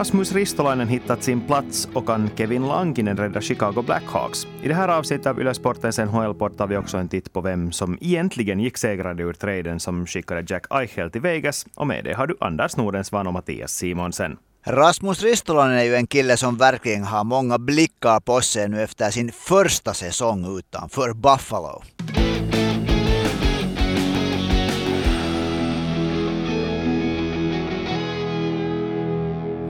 Rasmus 0.00 0.32
Ristolainen 0.32 0.88
hittat 0.88 1.22
sin 1.22 1.40
plats 1.40 1.88
och 1.94 2.06
kan 2.06 2.30
Kevin 2.36 2.66
Lankinen 2.66 3.16
rädda 3.16 3.40
Chicago 3.40 3.82
Blackhawks? 3.82 4.46
I 4.62 4.68
det 4.68 4.74
här 4.74 4.88
avsnittet 4.88 5.26
av 5.26 5.40
Yle 5.40 5.54
Sportens 5.54 5.98
NHL-port 5.98 6.56
tar 6.56 6.66
vi 6.66 6.76
också 6.76 6.96
en 6.96 7.08
titt 7.08 7.32
på 7.32 7.40
vem 7.40 7.72
som 7.72 7.98
egentligen 8.00 8.60
gick 8.60 8.78
segrande 8.78 9.22
ur 9.22 9.32
traden 9.32 9.80
som 9.80 10.06
skickade 10.06 10.44
Jack 10.48 10.66
Eichel 10.70 11.10
till 11.10 11.20
Vegas. 11.20 11.66
Och 11.74 11.86
med 11.86 12.04
det 12.04 12.14
har 12.14 12.26
du 12.26 12.36
Anders 12.40 12.76
Nordensvan 12.76 13.26
och 13.26 13.32
Mattias 13.32 13.72
Simonsen. 13.72 14.36
Rasmus 14.66 15.22
Ristolainen 15.22 15.78
är 15.78 15.84
ju 15.84 15.94
en 15.94 16.06
kille 16.06 16.36
som 16.36 16.56
verkligen 16.56 17.04
har 17.04 17.24
många 17.24 17.58
blickar 17.58 18.20
på 18.20 18.40
sig 18.40 18.68
nu 18.68 18.82
efter 18.82 19.10
sin 19.10 19.32
första 19.32 19.94
säsong 19.94 20.58
utanför 20.58 21.12
Buffalo. 21.12 21.82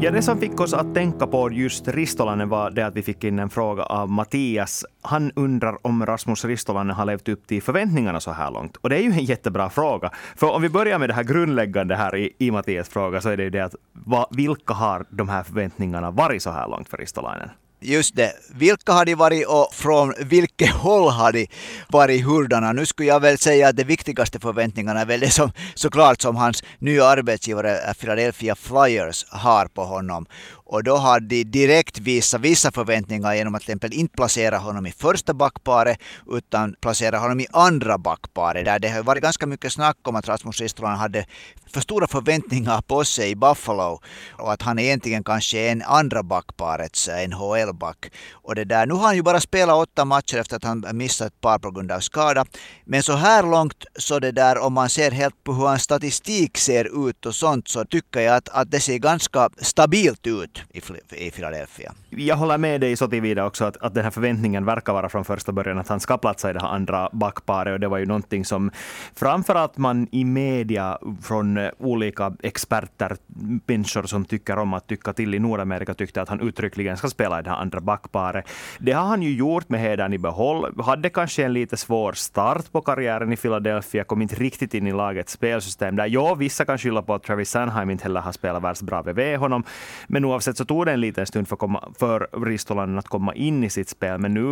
Ja, 0.02 0.10
det 0.10 0.22
som 0.22 0.38
fick 0.38 0.60
oss 0.60 0.74
att 0.74 0.94
tänka 0.94 1.26
på 1.26 1.52
just 1.52 1.88
Ristolainen 1.88 2.48
var 2.48 2.70
det 2.70 2.86
att 2.86 2.94
vi 2.94 3.02
fick 3.02 3.24
in 3.24 3.38
en 3.38 3.50
fråga 3.50 3.82
av 3.82 4.10
Mattias. 4.10 4.84
Han 5.02 5.32
undrar 5.36 5.86
om 5.86 6.06
Rasmus 6.06 6.44
Ristolainen 6.44 6.96
har 6.96 7.04
levt 7.04 7.28
upp 7.28 7.46
till 7.46 7.62
förväntningarna 7.62 8.20
så 8.20 8.30
här 8.30 8.50
långt. 8.50 8.76
Och 8.76 8.88
det 8.88 8.96
är 8.96 9.02
ju 9.02 9.12
en 9.12 9.24
jättebra 9.24 9.70
fråga. 9.70 10.10
För 10.36 10.50
om 10.50 10.62
vi 10.62 10.68
börjar 10.68 10.98
med 10.98 11.08
det 11.08 11.14
här 11.14 11.24
grundläggande 11.24 11.96
här 11.96 12.16
i, 12.16 12.36
i 12.38 12.50
Mattias 12.50 12.88
fråga 12.88 13.20
så 13.20 13.28
är 13.28 13.36
det 13.36 13.42
ju 13.42 13.50
det 13.50 13.60
att 13.60 13.74
va, 13.92 14.28
vilka 14.30 14.74
har 14.74 15.06
de 15.10 15.28
här 15.28 15.42
förväntningarna 15.42 16.10
varit 16.10 16.42
så 16.42 16.50
här 16.50 16.68
långt 16.68 16.88
för 16.88 16.96
Ristolainen? 16.96 17.50
Just 17.82 18.16
det. 18.16 18.32
Vilka 18.54 18.92
har 18.92 19.04
de 19.04 19.14
varit 19.14 19.46
och 19.46 19.68
från 19.74 20.14
vilket 20.18 20.70
håll 20.70 21.10
har 21.10 21.32
de 21.32 21.46
varit 21.88 22.24
hurdarna? 22.24 22.72
Nu 22.72 22.86
skulle 22.86 23.08
jag 23.08 23.20
väl 23.20 23.38
säga 23.38 23.68
att 23.68 23.76
de 23.76 23.84
viktigaste 23.84 24.40
förväntningarna 24.40 25.00
är 25.00 25.06
väl 25.06 25.20
det 25.20 25.30
som 25.30 25.52
såklart 25.74 26.20
som 26.20 26.36
hans 26.36 26.64
nya 26.78 27.04
arbetsgivare 27.04 27.78
eh, 27.78 27.94
Philadelphia 27.94 28.54
Flyers 28.54 29.26
har 29.28 29.66
på 29.66 29.84
honom. 29.84 30.26
Och 30.70 30.84
då 30.84 30.96
har 30.96 31.20
de 31.20 31.44
direkt 31.44 31.98
visat 31.98 32.40
vissa 32.40 32.72
förväntningar 32.72 33.34
genom 33.34 33.54
att 33.54 33.62
till 33.62 33.70
exempel 33.70 33.92
inte 33.92 34.16
placera 34.16 34.58
honom 34.58 34.86
i 34.86 34.92
första 34.92 35.34
backparet 35.34 35.98
utan 36.30 36.74
placera 36.80 37.18
honom 37.18 37.40
i 37.40 37.46
andra 37.52 37.98
backparet. 37.98 38.64
Där 38.64 38.78
det 38.78 38.88
har 38.88 39.02
varit 39.02 39.22
ganska 39.22 39.46
mycket 39.46 39.72
snack 39.72 39.96
om 40.02 40.16
att 40.16 40.28
Rasmus 40.28 40.60
Ristolainen 40.60 40.98
hade 40.98 41.26
för 41.66 41.80
stora 41.80 42.06
förväntningar 42.06 42.80
på 42.80 43.04
sig 43.04 43.30
i 43.30 43.36
Buffalo 43.36 44.00
och 44.32 44.52
att 44.52 44.62
han 44.62 44.78
egentligen 44.78 45.24
kanske 45.24 45.58
är 45.58 45.72
en 45.72 45.82
andra 45.82 46.22
backparets 46.22 47.08
eh, 47.08 47.28
NHL-back. 47.28 48.10
Och 48.32 48.54
det 48.54 48.64
där, 48.64 48.86
nu 48.86 48.94
har 48.94 49.06
han 49.06 49.16
ju 49.16 49.22
bara 49.22 49.40
spelat 49.40 49.76
åtta 49.76 50.04
matcher 50.04 50.38
efter 50.38 50.56
att 50.56 50.64
han 50.64 50.84
missat 50.92 51.26
ett 51.26 51.40
par 51.40 51.58
på 51.58 51.70
grund 51.70 51.92
av 51.92 52.00
skada. 52.00 52.44
Men 52.84 53.02
så 53.02 53.12
här 53.12 53.42
långt 53.42 53.84
så 53.98 54.18
det 54.18 54.32
där 54.32 54.58
om 54.58 54.72
man 54.72 54.88
ser 54.88 55.10
helt 55.10 55.44
på 55.44 55.52
hur 55.52 55.66
hans 55.66 55.82
statistik 55.82 56.58
ser 56.58 57.08
ut 57.08 57.26
och 57.26 57.34
sånt 57.34 57.68
så 57.68 57.84
tycker 57.84 58.20
jag 58.20 58.36
att, 58.36 58.48
att 58.48 58.70
det 58.70 58.80
ser 58.80 58.98
ganska 58.98 59.50
stabilt 59.58 60.26
ut 60.26 60.59
i, 60.68 60.80
i 61.26 61.30
Philadelphia. 61.30 61.92
Jag 62.10 62.36
håller 62.36 62.58
med 62.58 62.80
dig 62.80 62.96
så 62.96 63.08
tillvida 63.08 63.44
också 63.44 63.64
att, 63.64 63.76
att 63.76 63.94
den 63.94 64.04
här 64.04 64.10
förväntningen 64.10 64.64
verkar 64.64 64.92
vara 64.92 65.08
från 65.08 65.24
första 65.24 65.52
början 65.52 65.78
att 65.78 65.88
han 65.88 66.00
ska 66.00 66.18
platsa 66.18 66.50
i 66.50 66.52
det 66.52 66.60
här 66.60 66.68
andra 66.68 67.08
backparet 67.12 67.72
och 67.72 67.80
det 67.80 67.88
var 67.88 67.98
ju 67.98 68.06
någonting 68.06 68.44
som 68.44 68.70
framförallt 69.14 69.76
man 69.76 70.08
i 70.12 70.24
media 70.24 70.98
från 71.22 71.58
eh, 71.58 71.70
olika 71.78 72.32
experter, 72.42 73.16
människor 73.66 74.02
som 74.02 74.24
tycker 74.24 74.58
om 74.58 74.74
att 74.74 74.86
tycka 74.86 75.12
till 75.12 75.34
i 75.34 75.38
Nordamerika 75.38 75.94
tyckte 75.94 76.22
att 76.22 76.28
han 76.28 76.40
uttryckligen 76.40 76.96
ska 76.96 77.08
spela 77.08 77.40
i 77.40 77.42
det 77.42 77.50
här 77.50 77.56
andra 77.56 77.80
backparet. 77.80 78.44
Det 78.78 78.92
har 78.92 79.06
han 79.06 79.22
ju 79.22 79.34
gjort 79.34 79.68
med 79.68 79.80
hedern 79.80 80.12
i 80.12 80.18
behåll. 80.18 80.82
Hade 80.82 81.10
kanske 81.10 81.44
en 81.44 81.52
lite 81.52 81.76
svår 81.76 82.12
start 82.12 82.72
på 82.72 82.80
karriären 82.80 83.32
i 83.32 83.36
Philadelphia, 83.36 84.04
kom 84.04 84.22
inte 84.22 84.34
riktigt 84.34 84.74
in 84.74 84.86
i 84.86 84.92
lagets 84.92 85.32
spelsystem 85.32 85.96
där. 85.96 86.06
Ja, 86.06 86.34
vissa 86.34 86.64
kan 86.64 86.78
skylla 86.78 87.02
på 87.02 87.14
att 87.14 87.22
Travis 87.22 87.50
Sanheim 87.50 87.90
inte 87.90 88.04
heller 88.04 88.20
har 88.20 88.32
spelat 88.32 88.62
världsbra 88.62 89.02
bredvid 89.02 89.38
honom, 89.38 89.64
men 90.06 90.24
oavsett 90.24 90.49
så 90.56 90.64
tog 90.64 90.86
det 90.86 90.92
en 90.92 91.00
liten 91.00 91.26
stund 91.26 91.48
för, 91.48 91.56
komma, 91.56 91.92
för 91.98 92.28
Ristolainen 92.46 92.98
att 92.98 93.08
komma 93.08 93.34
in 93.34 93.64
i 93.64 93.70
sitt 93.70 93.88
spel, 93.88 94.18
men 94.18 94.34
nu 94.34 94.42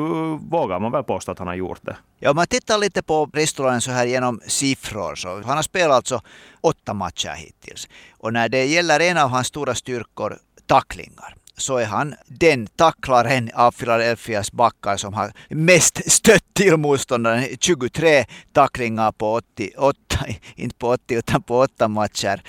vågar 0.51 0.81
man 0.81 0.93
väl 0.93 1.05
påstå 1.05 1.33
att 1.33 1.39
han 1.39 1.49
har 1.49 1.55
gjort 1.55 1.81
det. 1.83 1.97
Ja, 2.19 2.31
om 2.31 2.37
man 2.37 2.47
tittar 2.47 2.79
lite 2.79 3.03
på 3.03 3.31
Ristolainen 3.33 3.81
så 3.81 3.91
här 3.91 4.07
genom 4.07 4.41
siffror, 4.47 5.15
så 5.15 5.29
han 5.29 5.57
har 5.57 5.63
spelat 5.63 5.97
alltså 5.97 6.21
åtta 6.61 6.95
matcher 6.95 7.35
hittills. 7.37 7.89
Och 8.19 8.33
när 8.33 8.49
det 8.49 8.65
gäller 8.65 9.01
en 9.01 9.19
av 9.19 9.29
hans 9.29 9.47
stora 9.47 9.75
styrkor, 9.75 10.39
tacklingar, 10.67 11.35
så 11.57 11.77
är 11.77 11.87
han 11.87 12.15
den 12.27 12.67
tacklaren 12.67 13.51
av 13.55 13.73
Philadelphias 13.73 14.53
backar 14.53 14.97
som 14.97 15.15
har 15.15 15.33
mest 15.49 16.13
stött 16.13 16.55
till 16.55 16.77
motståndaren. 16.77 17.45
23 17.61 18.25
tacklingar 18.53 19.13
på 19.13 19.33
80, 19.33 19.71
8, 19.77 20.08
inte 20.55 20.77
på 20.77 20.89
80 20.89 21.15
utan 21.15 21.43
på 21.43 21.59
8 21.59 21.89
matcher. 21.89 22.43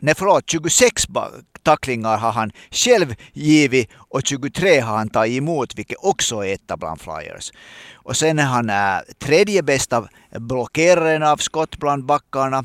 Nej 0.00 0.14
förlåt, 0.16 0.50
26 0.50 1.06
tacklingar 1.62 2.18
har 2.18 2.32
han 2.32 2.52
själv 2.70 3.14
givit 3.32 3.90
och 3.96 4.20
23 4.24 4.80
har 4.80 4.96
han 4.96 5.08
tagit 5.08 5.38
emot, 5.38 5.78
vilket 5.78 5.98
också 6.02 6.44
är 6.44 6.54
etta 6.54 6.76
bland 6.76 7.00
Flyers. 7.00 7.52
Och 7.94 8.16
sen 8.16 8.38
är 8.38 8.44
han 8.44 8.70
äh, 8.70 8.98
tredje 9.18 9.62
bästa 9.62 10.08
blockeraren 10.30 11.22
av 11.22 11.36
skott 11.36 11.76
bland 11.76 12.04
backarna 12.04 12.64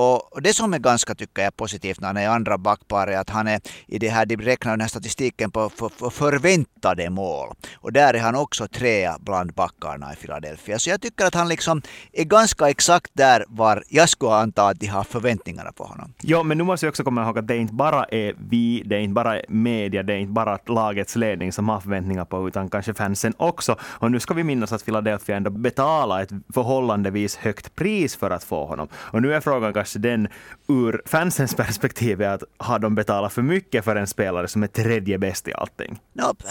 och 0.00 0.42
det 0.42 0.54
som 0.54 0.74
är 0.74 0.78
ganska 0.78 1.14
tycker 1.14 1.42
jag 1.42 1.56
positivt 1.56 2.00
när 2.00 2.06
han 2.06 2.16
är 2.16 2.28
andra 2.28 2.58
backpar 2.58 3.06
är 3.06 3.18
att 3.18 3.30
han 3.30 3.48
är 3.48 3.60
i 3.86 3.98
det 3.98 4.08
här, 4.08 4.26
de 4.26 4.36
räknar 4.36 4.72
den 4.72 4.80
här 4.80 4.88
statistiken 4.88 5.50
på 5.50 5.70
för, 5.70 5.88
för 5.88 6.10
förväntade 6.10 7.10
mål. 7.10 7.48
Och 7.74 7.92
där 7.92 8.14
är 8.14 8.18
han 8.18 8.34
också 8.34 8.68
trea 8.68 9.16
bland 9.20 9.52
backarna 9.52 10.12
i 10.12 10.16
Philadelphia. 10.16 10.78
Så 10.78 10.90
jag 10.90 11.00
tycker 11.00 11.26
att 11.26 11.34
han 11.34 11.48
liksom 11.48 11.82
är 12.12 12.24
ganska 12.24 12.70
exakt 12.70 13.10
där 13.12 13.44
var 13.48 13.84
jag 13.88 14.08
skulle 14.08 14.32
anta 14.32 14.66
att 14.66 14.80
de 14.80 14.86
har 14.86 15.04
förväntningarna 15.04 15.72
på 15.72 15.84
honom. 15.84 16.14
Ja, 16.20 16.42
men 16.42 16.58
nu 16.58 16.64
måste 16.64 16.86
vi 16.86 16.90
också 16.90 17.04
komma 17.04 17.24
ihåg 17.24 17.38
att 17.38 17.48
det 17.48 17.56
inte 17.56 17.74
bara 17.74 18.04
är 18.04 18.34
vi, 18.50 18.82
det 18.86 18.96
är 18.96 19.00
inte 19.00 19.14
bara 19.14 19.40
media, 19.48 20.02
det 20.02 20.12
är 20.12 20.18
inte 20.18 20.32
bara 20.32 20.58
lagets 20.66 21.16
ledning 21.16 21.52
som 21.52 21.68
har 21.68 21.80
förväntningar 21.80 22.24
på, 22.24 22.48
utan 22.48 22.70
kanske 22.70 22.94
fansen 22.94 23.34
också. 23.36 23.76
Och 23.82 24.10
nu 24.10 24.20
ska 24.20 24.34
vi 24.34 24.44
minnas 24.44 24.72
att 24.72 24.84
Philadelphia 24.84 25.36
ändå 25.36 25.50
betalar 25.50 26.22
ett 26.22 26.30
förhållandevis 26.54 27.36
högt 27.36 27.74
pris 27.74 28.16
för 28.16 28.30
att 28.30 28.44
få 28.44 28.66
honom. 28.66 28.88
Och 28.94 29.22
nu 29.22 29.34
är 29.34 29.40
frågan 29.40 29.72
kanske 29.72 29.89
den 29.98 30.28
ur 30.68 31.02
fansens 31.06 31.54
perspektiv 31.54 32.22
är 32.22 32.28
att 32.28 32.42
har 32.56 32.78
de 32.78 32.94
betalat 32.94 33.32
för 33.32 33.42
mycket 33.42 33.84
för 33.84 33.96
en 33.96 34.06
spelare 34.06 34.48
som 34.48 34.62
är 34.62 34.66
tredje 34.66 35.18
bäst 35.18 35.48
i 35.48 35.52
allting? 35.54 36.00
Nope 36.12 36.44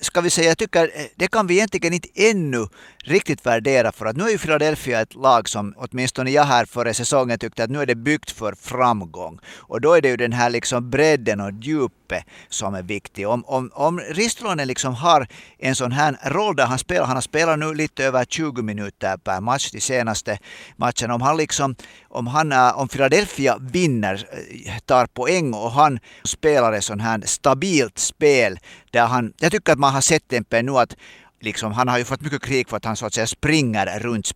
ska 0.00 0.20
vi 0.20 0.30
säga, 0.30 0.48
jag 0.48 0.58
tycker 0.58 0.90
eh, 0.94 1.06
det 1.14 1.28
kan 1.28 1.46
vi 1.46 1.54
egentligen 1.54 1.92
inte 1.92 2.08
ännu 2.14 2.68
riktigt 3.04 3.46
värdera 3.46 3.92
för 3.92 4.06
att 4.06 4.16
nu 4.16 4.24
är 4.24 4.30
ju 4.30 4.38
Philadelphia 4.38 5.00
ett 5.00 5.14
lag 5.14 5.48
som 5.48 5.74
åtminstone 5.76 6.30
jag 6.30 6.44
här 6.44 6.64
före 6.64 6.94
säsongen 6.94 7.38
tyckte 7.38 7.64
att 7.64 7.70
nu 7.70 7.82
är 7.82 7.86
det 7.86 7.94
byggt 7.94 8.30
för 8.30 8.54
framgång. 8.54 9.38
Och 9.56 9.80
då 9.80 9.92
är 9.92 10.00
det 10.00 10.08
ju 10.08 10.16
den 10.16 10.32
här 10.32 10.50
liksom 10.50 10.90
bredden 10.90 11.40
och 11.40 11.52
djupet 11.62 12.24
som 12.48 12.74
är 12.74 12.82
viktig. 12.82 13.28
Om, 13.28 13.44
om, 13.44 13.70
om 13.74 14.00
Ristolainen 14.00 14.68
liksom 14.68 14.94
har 14.94 15.28
en 15.58 15.74
sån 15.74 15.92
här 15.92 16.18
roll 16.24 16.56
där 16.56 16.66
han 16.66 16.78
spelar, 16.78 17.06
han 17.06 17.16
har 17.16 17.22
spelat 17.22 17.58
nu 17.58 17.74
lite 17.74 18.04
över 18.04 18.24
20 18.24 18.62
minuter 18.62 19.16
per 19.16 19.40
match 19.40 19.70
de 19.70 19.80
senaste 19.80 20.38
matcherna. 20.76 21.14
Om 21.14 21.22
han 21.22 21.36
liksom, 21.36 21.74
om 22.08 22.26
han, 22.26 22.52
eh, 22.52 22.78
om 22.78 22.88
Philadelphia 22.88 23.56
vinner, 23.60 24.28
eh, 24.66 24.78
tar 24.84 25.06
poäng 25.06 25.54
och 25.54 25.72
han 25.72 25.98
spelar 26.24 26.72
ett 26.72 26.84
sån 26.84 27.00
här 27.00 27.20
stabilt 27.24 27.98
spel 27.98 28.58
där 28.96 29.06
han, 29.06 29.32
jag 29.38 29.52
tycker 29.52 29.72
att 29.72 29.78
man 29.78 29.94
har 29.94 30.00
sett 30.00 30.32
en 30.32 30.66
nu 30.66 30.72
att 30.72 30.96
liksom, 31.40 31.72
han 31.72 31.88
har 31.88 31.98
ju 31.98 32.04
fått 32.04 32.20
mycket 32.20 32.42
krig 32.42 32.68
för 32.68 32.76
att 32.76 32.84
han 32.84 32.96
så 32.96 33.06
att 33.06 33.14
säga 33.14 33.26
springer 33.26 33.98
runt, 33.98 34.32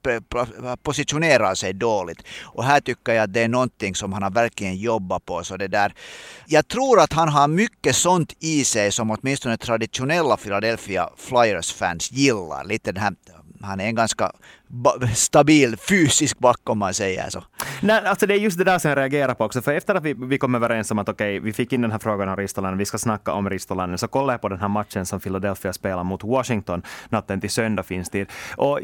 positionerar 0.83 1.55
sig 1.55 1.73
dåligt. 1.73 2.23
Och 2.43 2.65
här 2.65 2.81
tycker 2.81 3.13
jag 3.13 3.25
att 3.25 3.33
det 3.33 3.41
är 3.41 3.49
någonting 3.49 3.95
som 3.95 4.13
han 4.13 4.23
har 4.23 4.31
verkligen 4.31 4.77
jobbat 4.77 5.25
på. 5.25 5.45
Så 5.45 5.57
det 5.57 5.69
där, 5.69 5.95
jag 6.47 6.69
tror 6.69 7.01
att 7.01 7.13
han 7.13 7.29
har 7.29 7.49
mycket 7.49 7.97
sånt 7.97 8.35
i 8.41 8.65
sig 8.65 8.93
som 8.93 9.11
åtminstone 9.11 9.57
traditionella 9.57 10.37
Philadelphia 10.37 11.09
Flyers-fans 11.17 12.13
gillar. 12.13 12.65
Lite 12.65 12.93
den 12.93 13.03
här 13.03 13.15
han 13.63 13.81
är 13.81 13.87
en 13.87 13.95
ganska 13.95 14.33
stabil 15.15 15.77
fysisk 15.77 16.39
back 16.39 16.61
om 16.71 16.79
man 16.79 16.95
säger 16.95 17.31
så. 17.31 17.45
Nej, 17.81 18.03
alltså 18.07 18.27
det 18.27 18.35
är 18.35 18.39
just 18.39 18.59
det 18.59 18.65
där 18.65 18.79
som 18.79 18.89
jag 18.89 18.99
reagerar 18.99 19.35
på 19.35 19.45
också. 19.45 19.63
För 19.63 19.73
efter 19.73 19.95
att 19.95 20.03
vi, 20.03 20.15
vi 20.15 20.39
kom 20.39 20.55
överens 20.55 20.91
om 20.91 20.99
att 20.99 21.09
okej, 21.09 21.39
okay, 21.39 21.45
vi 21.47 21.53
fick 21.53 21.73
in 21.73 21.83
den 21.83 21.91
här 21.91 21.99
frågan 21.99 22.29
om 22.29 22.37
Ristolainen, 22.37 22.79
vi 22.79 22.85
ska 22.85 22.99
snacka 22.99 23.33
om 23.33 23.51
Ristolainen, 23.51 23.99
så 23.99 24.09
kollade 24.09 24.33
jag 24.33 24.41
på 24.41 24.49
den 24.49 24.61
här 24.61 24.69
matchen 24.69 25.07
som 25.07 25.21
Philadelphia 25.21 25.73
spelar 25.73 26.05
mot 26.05 26.25
Washington 26.25 26.83
natten 27.09 27.41
till 27.41 27.51
söndag 27.51 27.83
finns 27.83 28.11
det. 28.11 28.29
Och 28.57 28.81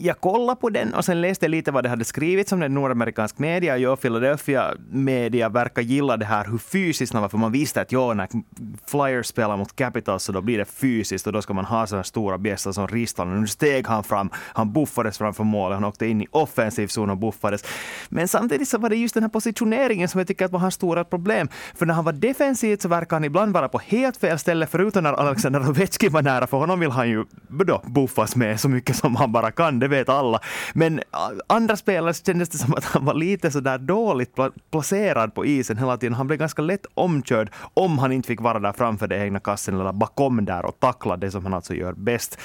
jag 0.00 0.20
kollade 0.20 0.60
på 0.60 0.70
den 0.70 0.94
och 0.94 1.04
sen 1.04 1.20
läste 1.20 1.48
lite 1.48 1.70
vad 1.70 1.84
det 1.84 1.88
hade 1.88 2.04
skrivits 2.04 2.52
om 2.52 2.60
den 2.60 2.74
nordamerikansk 2.74 3.38
media. 3.38 3.76
Jo, 3.76 3.96
Philadelphia 3.96 4.74
media 4.90 5.48
verkar 5.48 5.82
gilla 5.82 6.16
det 6.16 6.24
här 6.26 6.44
hur 6.44 6.58
fysiskt 6.58 7.12
man 7.12 7.22
var, 7.22 7.28
för 7.28 7.38
man 7.38 7.52
visste 7.52 7.80
att 7.80 7.92
jo, 7.92 8.14
när 8.14 8.28
Flyers 8.86 9.26
spelar 9.26 9.56
mot 9.56 9.76
Capitals 9.76 10.22
så 10.22 10.32
då 10.32 10.40
blir 10.40 10.58
det 10.58 10.64
fysiskt 10.64 11.26
och 11.26 11.32
då 11.32 11.42
ska 11.42 11.54
man 11.54 11.64
ha 11.64 11.86
sådana 11.86 12.04
stora 12.04 12.38
bjässar 12.38 12.72
som 12.72 12.88
Ristolainen. 12.88 13.40
Nu 13.40 13.46
steg 13.46 13.86
han 13.86 14.04
fram, 14.04 14.30
han 14.34 14.72
buffade 14.72 15.03
buffades 15.04 15.18
framför 15.18 15.44
målet. 15.44 15.76
Han 15.76 15.84
åkte 15.84 16.06
in 16.06 16.22
i 16.22 16.26
offensiv 16.30 16.86
zon 16.88 17.10
och 17.10 17.16
buffades. 17.16 17.64
Men 18.08 18.28
samtidigt 18.28 18.68
så 18.68 18.78
var 18.78 18.90
det 18.90 18.96
just 18.96 19.14
den 19.14 19.22
här 19.22 19.30
positioneringen 19.30 20.08
som 20.08 20.18
jag 20.18 20.28
tycker 20.28 20.44
att 20.44 20.52
var 20.52 20.60
hans 20.60 20.74
stora 20.74 21.04
problem. 21.04 21.48
För 21.74 21.86
när 21.86 21.94
han 21.94 22.04
var 22.04 22.12
defensivt 22.12 22.82
så 22.82 22.88
verkar 22.88 23.16
han 23.16 23.24
ibland 23.24 23.52
vara 23.52 23.68
på 23.68 23.78
helt 23.78 24.16
fel 24.16 24.38
ställe, 24.38 24.66
förutom 24.66 25.02
när 25.02 25.12
Alexander 25.12 25.68
Ovechkin 25.68 26.12
var 26.12 26.22
nära, 26.22 26.46
för 26.46 26.56
honom 26.56 26.80
vill 26.80 26.90
han 26.90 27.08
ju 27.08 27.24
då 27.48 27.82
buffas 27.86 28.36
med 28.36 28.60
så 28.60 28.68
mycket 28.68 28.96
som 28.96 29.16
han 29.16 29.32
bara 29.32 29.50
kan, 29.50 29.78
det 29.78 29.88
vet 29.88 30.08
alla. 30.08 30.40
Men 30.74 31.00
andra 31.46 31.76
spelare 31.76 32.14
kändes 32.14 32.48
det 32.48 32.58
som 32.58 32.74
att 32.74 32.84
han 32.84 33.04
var 33.04 33.14
lite 33.14 33.50
sådär 33.50 33.78
dåligt 33.78 34.34
placerad 34.70 35.34
på 35.34 35.46
isen 35.46 35.78
hela 35.78 35.96
tiden. 35.96 36.14
Han 36.14 36.26
blev 36.26 36.38
ganska 36.38 36.62
lätt 36.62 36.86
omkörd 36.94 37.50
om 37.74 37.98
han 37.98 38.12
inte 38.12 38.26
fick 38.26 38.40
vara 38.40 38.60
där 38.60 38.72
framför 38.72 39.06
den 39.06 39.22
egna 39.22 39.40
kassen 39.40 39.80
eller 39.80 39.92
bakom 39.92 40.44
där 40.44 40.64
och 40.64 40.80
tackla 40.80 41.16
det 41.16 41.30
som 41.30 41.44
han 41.44 41.54
alltså 41.54 41.74
gör 41.74 41.92
bäst. 41.92 42.38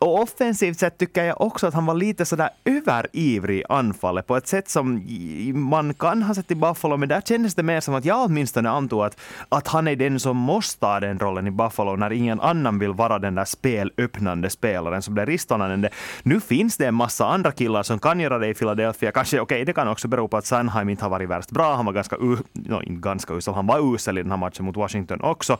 Och 0.00 0.22
offensivt 0.22 0.78
sett 0.78 0.98
tycker 0.98 1.24
jag 1.24 1.40
också 1.40 1.66
att 1.66 1.74
han 1.74 1.86
var 1.86 1.94
lite 1.94 2.24
sådär 2.24 2.50
överivrig 2.64 3.58
i 3.58 3.64
anfallet 3.68 4.26
på 4.26 4.36
ett 4.36 4.46
sätt 4.46 4.68
som 4.68 5.06
man 5.54 5.94
kan 5.94 6.22
ha 6.22 6.34
sett 6.34 6.50
i 6.50 6.54
Buffalo, 6.54 6.96
men 6.96 7.08
där 7.08 7.20
kändes 7.20 7.54
det 7.54 7.62
mer 7.62 7.80
som 7.80 7.94
att 7.94 8.04
jag 8.04 8.24
åtminstone 8.24 8.70
antog 8.70 9.04
att, 9.04 9.20
att 9.48 9.68
han 9.68 9.88
är 9.88 9.96
den 9.96 10.20
som 10.20 10.36
måste 10.36 10.80
ta 10.80 11.00
den 11.00 11.18
rollen 11.18 11.46
i 11.46 11.50
Buffalo 11.50 11.96
när 11.96 12.12
ingen 12.12 12.40
annan 12.40 12.78
vill 12.78 12.92
vara 12.92 13.18
den 13.18 13.34
där 13.34 13.44
spelöppnande 13.44 14.50
spelaren 14.50 15.02
som 15.02 15.14
blir 15.14 15.26
Ristonanen. 15.26 15.88
Nu 16.22 16.40
finns 16.40 16.76
det 16.76 16.86
en 16.86 16.94
massa 16.94 17.26
andra 17.26 17.52
killar 17.52 17.82
som 17.82 17.98
kan 17.98 18.20
göra 18.20 18.38
det 18.38 18.48
i 18.48 18.54
Philadelphia. 18.54 19.12
Kanske, 19.12 19.40
okej, 19.40 19.56
okay, 19.56 19.64
det 19.64 19.72
kan 19.72 19.88
också 19.88 20.08
bero 20.08 20.28
på 20.28 20.36
att 20.36 20.46
Sanheim 20.46 20.88
inte 20.88 21.04
har 21.04 21.10
varit 21.10 21.28
värst 21.28 21.50
bra. 21.50 21.74
Han 21.74 21.86
var 21.86 21.92
ganska, 21.92 22.16
no, 22.52 22.82
inte 22.82 23.00
ganska 23.00 23.34
usel, 23.34 23.54
han 23.54 23.66
var 23.66 23.94
usel 23.94 24.18
i 24.18 24.22
den 24.22 24.30
här 24.30 24.38
matchen 24.38 24.64
mot 24.64 24.76
Washington 24.76 25.20
också. 25.20 25.58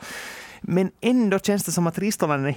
Men 0.60 0.90
ändå 1.00 1.38
känns 1.38 1.64
det 1.64 1.72
som 1.72 1.86
att 1.86 1.98
Ristolainen 1.98 2.46
är 2.46 2.56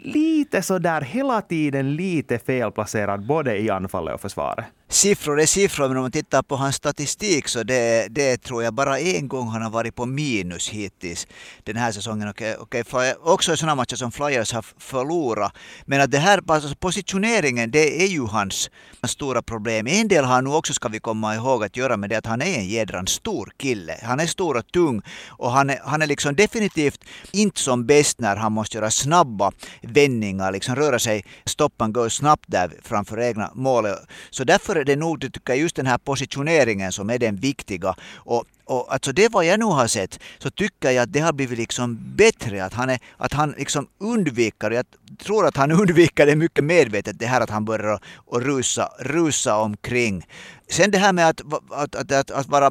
lite 0.00 0.62
sådär 0.62 1.00
hela 1.00 1.42
tiden 1.42 1.96
lite 1.96 2.38
felplacerad 2.38 3.26
både 3.26 3.58
i 3.58 3.70
anfallet 3.70 4.14
och 4.14 4.20
försvaret 4.20 4.64
siffror 4.92 5.40
är 5.40 5.46
siffror, 5.46 5.88
men 5.88 5.96
om 5.96 6.02
man 6.02 6.10
tittar 6.10 6.42
på 6.42 6.56
hans 6.56 6.76
statistik 6.76 7.48
så 7.48 7.62
det, 7.62 8.08
det 8.10 8.36
tror 8.36 8.62
jag 8.62 8.74
bara 8.74 8.98
en 8.98 9.28
gång 9.28 9.48
han 9.48 9.62
har 9.62 9.70
varit 9.70 9.94
på 9.94 10.06
minus 10.06 10.68
hittills 10.68 11.26
den 11.64 11.76
här 11.76 11.92
säsongen. 11.92 12.28
Okej, 12.28 12.56
okay, 12.56 13.14
också 13.22 13.52
i 13.52 13.56
sådana 13.56 13.74
matcher 13.74 13.96
som 13.96 14.12
Flyers 14.12 14.52
har 14.52 14.64
förlorat. 14.78 15.52
Men 15.86 16.00
att 16.00 16.10
det 16.10 16.18
här, 16.18 16.40
alltså 16.46 16.74
positioneringen, 16.74 17.70
det 17.70 18.02
är 18.02 18.06
ju 18.06 18.26
hans 18.26 18.70
stora 19.06 19.42
problem. 19.42 19.86
En 19.86 20.08
del 20.08 20.24
har 20.24 20.42
nog 20.42 20.54
också, 20.54 20.72
ska 20.72 20.88
vi 20.88 21.00
komma 21.00 21.34
ihåg, 21.34 21.64
att 21.64 21.76
göra 21.76 21.96
med 21.96 22.10
det 22.10 22.16
att 22.16 22.26
han 22.26 22.42
är 22.42 22.58
en 22.58 22.66
jädrans 22.66 23.10
stor 23.10 23.52
kille. 23.56 23.98
Han 24.02 24.20
är 24.20 24.26
stor 24.26 24.56
och 24.56 24.72
tung 24.72 25.02
och 25.28 25.52
han 25.52 25.70
är, 25.70 25.80
han 25.84 26.02
är 26.02 26.06
liksom 26.06 26.36
definitivt 26.36 27.04
inte 27.32 27.60
som 27.60 27.86
bäst 27.86 28.20
när 28.20 28.36
han 28.36 28.52
måste 28.52 28.76
göra 28.76 28.90
snabba 28.90 29.52
vändningar, 29.82 30.52
liksom 30.52 30.76
röra 30.76 30.98
sig, 30.98 31.24
stoppan 31.44 31.92
and 31.92 31.94
go 31.94 32.10
snabbt 32.10 32.44
där 32.46 32.72
framför 32.82 33.20
egna 33.20 33.50
mål. 33.54 33.86
Så 34.30 34.44
därför 34.44 34.81
är 34.82 34.86
det 34.86 34.96
nog, 34.96 35.18
det 35.20 35.30
tycker 35.30 35.52
jag, 35.52 35.60
just 35.60 35.76
den 35.76 35.86
här 35.86 35.98
positioneringen 35.98 36.92
som 36.92 37.10
är 37.10 37.18
den 37.18 37.36
viktiga. 37.36 37.94
Och, 38.14 38.44
och 38.64 38.92
alltså 38.92 39.12
det 39.12 39.28
vad 39.28 39.44
jag 39.44 39.58
nu 39.58 39.64
har 39.64 39.86
sett 39.86 40.20
så 40.38 40.50
tycker 40.50 40.90
jag 40.90 41.02
att 41.02 41.12
det 41.12 41.20
har 41.20 41.32
blivit 41.32 41.58
liksom 41.58 41.98
bättre. 42.16 42.64
Att 42.64 42.74
han, 42.74 42.90
är, 42.90 42.98
att 43.16 43.32
han 43.32 43.54
liksom 43.58 43.86
undviker, 43.98 44.70
jag 44.70 44.86
tror 45.24 45.46
att 45.46 45.56
han 45.56 45.72
undviker 45.80 46.26
det 46.26 46.36
mycket 46.36 46.64
medvetet 46.64 47.18
det 47.18 47.26
här 47.26 47.40
att 47.40 47.50
han 47.50 47.64
börjar 47.64 48.00
och 48.14 48.42
rusa, 48.42 48.88
rusa 48.98 49.58
omkring. 49.58 50.26
Sen 50.68 50.90
det 50.90 50.98
här 50.98 51.12
med 51.12 51.28
att, 51.28 51.40
att, 51.70 51.94
att, 51.94 52.12
att, 52.12 52.30
att 52.30 52.48
vara 52.48 52.70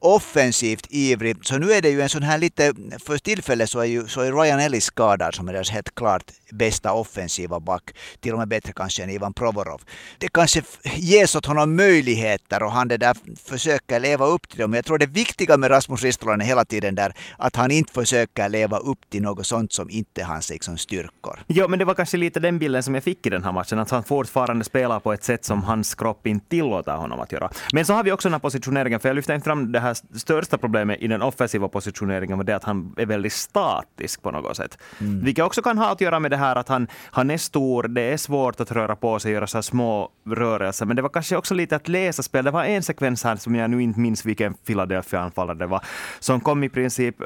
offensivt 0.00 0.86
ivrig. 0.90 1.36
Så 1.42 1.58
nu 1.58 1.72
är 1.72 1.82
det 1.82 1.90
ju 1.90 2.00
en 2.00 2.08
sån 2.08 2.22
här 2.22 2.38
lite, 2.38 2.72
för 3.06 3.18
tillfället 3.18 3.70
så 3.70 3.80
är 3.80 3.84
ju 3.84 4.08
så 4.08 4.20
är 4.20 4.32
Ryan 4.32 4.60
Ellis 4.60 4.84
skadad 4.84 5.34
som 5.34 5.48
är 5.48 5.52
deras 5.52 5.70
helt 5.70 5.94
klart 5.94 6.22
bästa 6.52 6.92
offensiva 6.92 7.60
back. 7.60 7.94
Till 8.20 8.32
och 8.32 8.38
med 8.38 8.48
bättre 8.48 8.72
kanske 8.72 9.02
än 9.02 9.10
Ivan 9.10 9.32
Provorov. 9.32 9.80
Det 10.18 10.28
kanske 10.28 10.62
ges 10.94 11.34
åt 11.34 11.46
honom 11.46 11.76
möjligheter 11.76 12.62
och 12.62 12.72
han 12.72 12.88
det 12.88 12.96
där 12.96 13.16
försöker 13.48 14.00
leva 14.00 14.26
upp 14.26 14.48
till 14.48 14.58
dem. 14.58 14.74
Jag 14.74 14.84
tror 14.84 14.98
det 14.98 15.06
viktiga 15.06 15.56
med 15.56 15.70
Rasmus 15.70 16.02
Ristolainen 16.02 16.46
hela 16.46 16.64
tiden 16.64 16.94
där 16.94 17.14
att 17.38 17.56
han 17.56 17.70
inte 17.70 17.92
försöker 17.92 18.48
leva 18.48 18.78
upp 18.78 18.98
till 19.10 19.22
något 19.22 19.46
sånt 19.46 19.72
som 19.72 19.90
inte 19.90 20.20
är 20.20 20.24
hans 20.24 20.50
liksom, 20.50 20.78
styrkor. 20.78 21.40
Ja, 21.46 21.68
men 21.68 21.78
det 21.78 21.84
var 21.84 21.94
kanske 21.94 22.16
lite 22.16 22.40
den 22.40 22.58
bilden 22.58 22.82
som 22.82 22.94
jag 22.94 23.04
fick 23.04 23.26
i 23.26 23.30
den 23.30 23.44
här 23.44 23.52
matchen, 23.52 23.78
att 23.78 23.90
han 23.90 24.04
fortfarande 24.04 24.64
spelar 24.64 25.00
på 25.00 25.12
ett 25.12 25.24
sätt 25.24 25.44
som 25.44 25.62
hans 25.62 25.94
kropp 25.94 26.26
inte 26.26 26.48
tillåter 26.48 26.92
honom 26.92 27.20
att 27.20 27.32
göra. 27.32 27.50
Men 27.72 27.84
så 27.84 27.92
har 27.92 28.04
vi 28.04 28.12
också 28.12 28.28
den 28.28 28.34
här 28.34 28.40
positioneringen, 28.40 29.00
för 29.00 29.08
jag 29.08 29.16
lyfte 29.16 29.40
fram 29.40 29.72
det 29.72 29.80
här 29.80 29.89
största 29.94 30.58
problemet 30.58 31.02
i 31.02 31.06
den 31.06 31.22
offensiva 31.22 31.68
positioneringen 31.68 32.38
var 32.38 32.44
det 32.44 32.56
att 32.56 32.64
han 32.64 32.94
är 32.96 33.06
väldigt 33.06 33.32
statisk 33.32 34.22
på 34.22 34.30
något 34.30 34.56
sätt. 34.56 34.78
Mm. 35.00 35.24
Vilket 35.24 35.44
också 35.44 35.62
kan 35.62 35.78
ha 35.78 35.92
att 35.92 36.00
göra 36.00 36.20
med 36.20 36.30
det 36.30 36.36
här 36.36 36.56
att 36.56 36.68
han, 36.68 36.88
han 37.10 37.30
är 37.30 37.36
stor, 37.36 37.82
det 37.82 38.02
är 38.02 38.16
svårt 38.16 38.60
att 38.60 38.72
röra 38.72 38.96
på 38.96 39.18
sig, 39.18 39.32
göra 39.32 39.46
så 39.46 39.62
små 39.62 40.10
rörelser. 40.26 40.86
Men 40.86 40.96
det 40.96 41.02
var 41.02 41.08
kanske 41.08 41.36
också 41.36 41.54
lite 41.54 41.76
att 41.76 41.88
läsa 41.88 42.22
spel. 42.22 42.44
Det 42.44 42.50
var 42.50 42.64
en 42.64 42.82
sekvens 42.82 43.24
här 43.24 43.36
som 43.36 43.54
jag 43.54 43.70
nu 43.70 43.82
inte 43.82 44.00
minns 44.00 44.24
vilken 44.24 44.54
Philadelphia-anfallare 44.54 45.58
det 45.58 45.66
var, 45.66 45.84
som 46.20 46.40
kom 46.40 46.64
i 46.64 46.68
princip 46.68 47.16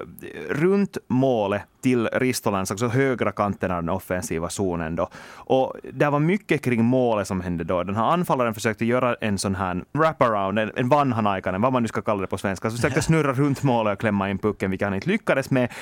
runt 0.50 0.99
målet 1.08 1.62
till 1.84 2.06
Ristolans, 2.06 2.70
alltså 2.70 2.88
högra 2.88 3.32
kanten 3.32 3.70
av 3.70 3.82
den 3.82 3.88
offensiva 3.88 4.48
zonen. 4.48 4.96
Då. 4.96 5.08
Och 5.34 5.76
det 5.92 6.10
var 6.10 6.19
mycket 6.19 6.62
kring 6.62 6.84
målet 6.84 7.28
som 7.28 7.40
hände 7.40 7.64
då. 7.64 7.82
Den 7.82 7.96
här 7.96 8.04
anfallaren 8.04 8.54
försökte 8.54 8.84
göra 8.84 9.16
en 9.20 9.38
sån 9.38 9.54
här 9.54 9.84
wraparound, 9.92 10.58
en, 10.58 10.70
en 10.76 10.88
vanhanaikanen, 10.88 11.60
vad 11.60 11.72
man 11.72 11.82
nu 11.82 11.88
ska 11.88 12.02
kalla 12.02 12.20
det 12.20 12.26
på 12.26 12.38
svenska. 12.38 12.70
Så 12.70 12.76
försökte 12.76 13.02
snurra 13.10 13.32
runt 13.32 13.62
målet 13.62 13.92
och 13.92 14.00
klämma 14.00 14.31
in 14.31 14.38
pucken, 14.38 14.70
vilket 14.70 14.86
han 14.86 14.94
inte 14.94 15.08
lyckades 15.08 15.50
med. 15.50 15.72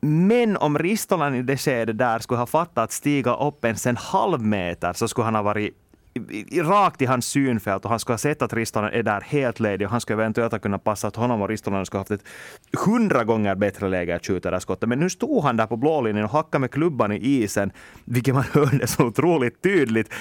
Men 0.00 0.56
om 0.56 0.78
Ristolan 0.78 1.34
i 1.34 1.42
det 1.42 1.56
skedet 1.56 1.98
där 1.98 2.18
skulle 2.18 2.38
ha 2.38 2.46
fattat 2.46 2.78
att 2.78 2.92
stiga 2.92 3.34
upp 3.34 3.64
ens 3.64 3.86
en 3.86 3.96
halv 3.96 4.42
meter 4.42 4.92
så 4.92 5.08
skulle 5.08 5.24
han 5.24 5.34
ha 5.34 5.42
varit 5.42 5.74
rakt 6.62 7.02
i 7.02 7.06
hans 7.06 7.26
synfält 7.26 7.84
och 7.84 7.90
han 7.90 8.00
skulle 8.00 8.14
ha 8.14 8.18
sett 8.18 8.42
att 8.42 8.52
Ristonen 8.52 8.92
är 8.92 9.02
där 9.02 9.20
helt 9.20 9.60
ledig 9.60 9.86
och 9.86 9.90
han 9.90 10.00
skulle 10.00 10.22
eventuellt 10.22 10.52
ha 10.52 10.58
kunnat 10.58 10.84
passa 10.84 11.08
att 11.08 11.16
honom 11.16 11.42
och 11.42 11.48
Ristonen 11.48 11.86
skulle 11.86 11.98
ha 11.98 12.00
haft 12.00 12.10
ett 12.10 12.24
hundra 12.86 13.24
gånger 13.24 13.54
bättre 13.54 13.88
läge 13.88 14.16
att 14.16 14.26
skjuta 14.26 14.50
det 14.50 14.60
skottet. 14.60 14.88
Men 14.88 15.00
nu 15.00 15.10
stod 15.10 15.44
han 15.44 15.56
där 15.56 15.66
på 15.66 15.76
blålinjen 15.76 16.24
och 16.24 16.30
hackade 16.30 16.60
med 16.60 16.70
klubban 16.70 17.12
i 17.12 17.16
isen, 17.16 17.72
vilket 18.04 18.34
man 18.34 18.44
hörde 18.52 18.86
så 18.86 19.04
otroligt 19.04 19.62
tydligt. 19.62 20.12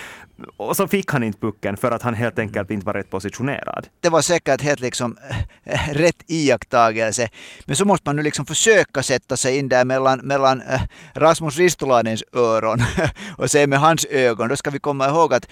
Och 0.58 0.76
så 0.76 0.88
fick 0.88 1.12
han 1.12 1.24
inte 1.24 1.40
pucken 1.40 1.78
för 1.78 1.92
att 1.92 2.02
han 2.02 2.14
helt 2.14 2.40
enkelt 2.40 2.72
inte 2.72 2.86
var 2.86 2.94
rätt 2.94 3.10
positionerad. 3.10 3.88
Det 4.00 4.10
var 4.10 4.22
säkert 4.22 4.62
helt 4.62 4.80
liksom 4.80 5.18
äh, 5.64 5.90
rätt 5.94 6.24
iakttagelse. 6.28 7.30
Men 7.66 7.76
så 7.76 7.86
måste 7.86 8.10
man 8.10 8.16
nu 8.16 8.22
liksom 8.24 8.46
försöka 8.46 9.04
sätta 9.04 9.38
sig 9.38 9.58
in 9.58 9.70
där 9.70 9.86
mellan, 9.86 10.20
mellan 10.20 10.62
äh, 10.62 10.82
Rasmus 11.14 11.58
Ristolanens 11.58 12.24
öron 12.34 12.80
och 13.38 13.52
se 13.52 13.68
med 13.68 13.80
hans 13.80 14.06
ögon. 14.06 14.50
Då 14.50 14.56
ska 14.56 14.70
vi 14.70 14.80
komma 14.80 15.08
ihåg 15.08 15.34
att 15.34 15.48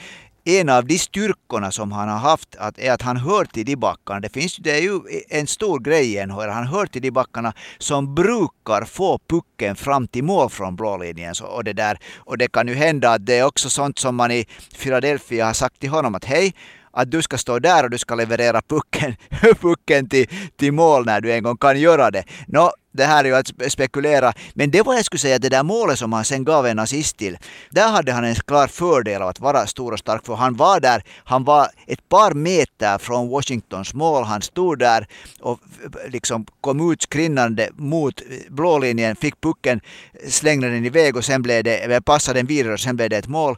en 0.48 0.70
av 0.70 0.86
de 0.86 0.98
styrkorna 0.98 1.72
som 1.72 1.92
han 1.92 2.10
har 2.10 2.18
haft 2.18 2.56
att, 2.56 2.80
är 2.80 2.92
att 2.92 3.02
han 3.02 3.18
hör 3.18 3.46
till 3.46 3.66
de 3.66 3.76
backarna. 3.76 4.20
Det, 4.20 4.30
finns, 4.30 4.58
det 4.58 4.72
är 4.72 4.82
ju 4.82 5.00
en 5.30 5.48
stor 5.48 5.80
grej 5.80 6.16
i 6.16 6.26
NHL. 6.26 6.50
Han 6.50 6.68
hör 6.68 6.86
till 6.86 7.02
de 7.02 7.12
backarna 7.12 7.54
som 7.78 8.16
brukar 8.16 8.86
få 8.86 9.20
pucken 9.30 9.76
fram 9.76 10.08
till 10.08 10.24
mål 10.24 10.50
från 10.50 10.76
blålinjen. 10.76 11.36
Så, 11.36 11.46
och, 11.46 11.64
det 11.64 11.74
där. 11.74 12.00
och 12.18 12.38
det 12.38 12.52
kan 12.52 12.68
ju 12.68 12.74
hända 12.74 13.12
att 13.12 13.26
det 13.26 13.38
är 13.38 13.46
också 13.46 13.70
sånt 13.70 14.00
som 14.00 14.16
man 14.16 14.32
i 14.32 14.46
Philadelphia 14.80 15.46
har 15.46 15.54
sagt 15.54 15.80
till 15.80 15.90
honom 15.90 16.16
att 16.16 16.26
hej, 16.26 16.54
att 16.92 17.12
du 17.12 17.22
ska 17.22 17.38
stå 17.38 17.60
där 17.60 17.84
och 17.84 17.90
du 17.90 17.98
ska 17.98 18.16
leverera 18.16 18.62
pucken, 18.62 19.16
pucken 19.62 20.10
till, 20.10 20.28
till 20.56 20.72
mål 20.72 21.06
när 21.06 21.22
du 21.22 21.34
en 21.34 21.44
gång 21.44 21.58
kan 21.58 21.80
göra 21.80 22.12
det. 22.12 22.24
Nå, 22.48 22.72
det 22.98 23.06
här 23.06 23.24
är 23.24 23.28
ju 23.28 23.36
att 23.36 23.72
spekulera. 23.72 24.34
Men 24.54 24.72
det 24.72 24.82
var 24.82 24.94
jag 24.94 25.06
skulle 25.06 25.20
säga, 25.20 25.40
det 25.40 25.50
där 25.50 25.64
målet 25.64 26.00
som 26.00 26.14
han 26.14 26.26
sen 26.26 26.44
gav 26.44 26.68
en 26.68 26.80
assist 26.80 27.18
till. 27.18 27.38
Där 27.70 27.88
hade 27.90 28.12
han 28.12 28.24
en 28.24 28.36
klar 28.36 28.68
fördel 28.68 29.22
av 29.22 29.28
att 29.28 29.40
vara 29.40 29.68
stor 29.68 29.92
och 29.92 30.00
stark. 30.00 30.26
För 30.26 30.36
han 30.36 30.56
var 30.56 30.80
där, 30.80 31.04
han 31.24 31.44
var 31.44 31.68
ett 31.88 32.10
par 32.10 32.34
meter 32.34 32.98
från 32.98 33.30
Washingtons 33.30 33.94
mål. 33.94 34.24
Han 34.24 34.42
stod 34.42 34.80
där 34.80 35.08
och 35.40 35.60
liksom 36.08 36.46
kom 36.62 36.92
ut 36.92 37.02
skrinnande 37.02 37.70
mot 37.76 38.22
eh, 38.22 38.26
blålinjen, 38.50 39.16
fick 39.16 39.42
pucken, 39.42 39.82
slängde 40.30 40.70
den 40.70 40.86
iväg 40.86 41.16
och 41.18 41.26
sen 41.26 41.42
blev 41.42 41.64
det, 41.64 41.78
eh, 41.78 42.00
passade 42.00 42.40
den 42.40 42.48
vidare 42.48 42.74
och 42.74 42.80
sen 42.80 42.96
blev 42.96 43.10
det 43.10 43.18
ett 43.18 43.28
mål. 43.28 43.58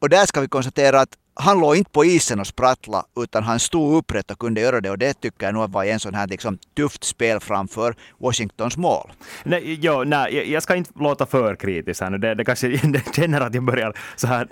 Och 0.00 0.08
där 0.08 0.26
ska 0.26 0.40
vi 0.40 0.48
konstatera 0.48 1.00
att 1.00 1.16
han 1.36 1.60
låg 1.60 1.76
inte 1.76 1.90
på 1.90 2.04
isen 2.04 2.40
och 2.40 2.46
sprattla 2.46 3.04
utan 3.16 3.42
han 3.42 3.60
stod 3.60 3.96
upprätt 3.96 4.30
och 4.30 4.38
kunde 4.38 4.60
göra 4.60 4.80
det 4.80 4.90
och 4.90 4.98
det 4.98 5.14
tycker 5.14 5.46
jag 5.46 5.54
nog 5.54 5.70
var 5.70 5.84
en 5.84 6.00
sån 6.00 6.14
här 6.14 6.26
liksom, 6.26 6.58
tufft 6.76 7.04
spel 7.04 7.40
framför 7.40 7.94
Washingtons 8.18 8.76
mål. 8.76 9.12
Nej, 9.44 9.78
jo, 9.82 10.04
nej, 10.04 10.52
jag 10.52 10.62
ska 10.62 10.76
inte 10.76 10.90
låta 10.94 11.26
för 11.26 11.56
kritisk 11.56 12.00
här 12.00 12.10
nu. 12.10 12.18
Det, 12.18 12.34
det 12.34 12.44
kanske 12.44 12.68
det 12.84 13.14
känner 13.16 13.40
att 13.40 13.54
jag 13.54 13.64
börjar 13.64 13.94
så 14.16 14.26
här 14.26 14.48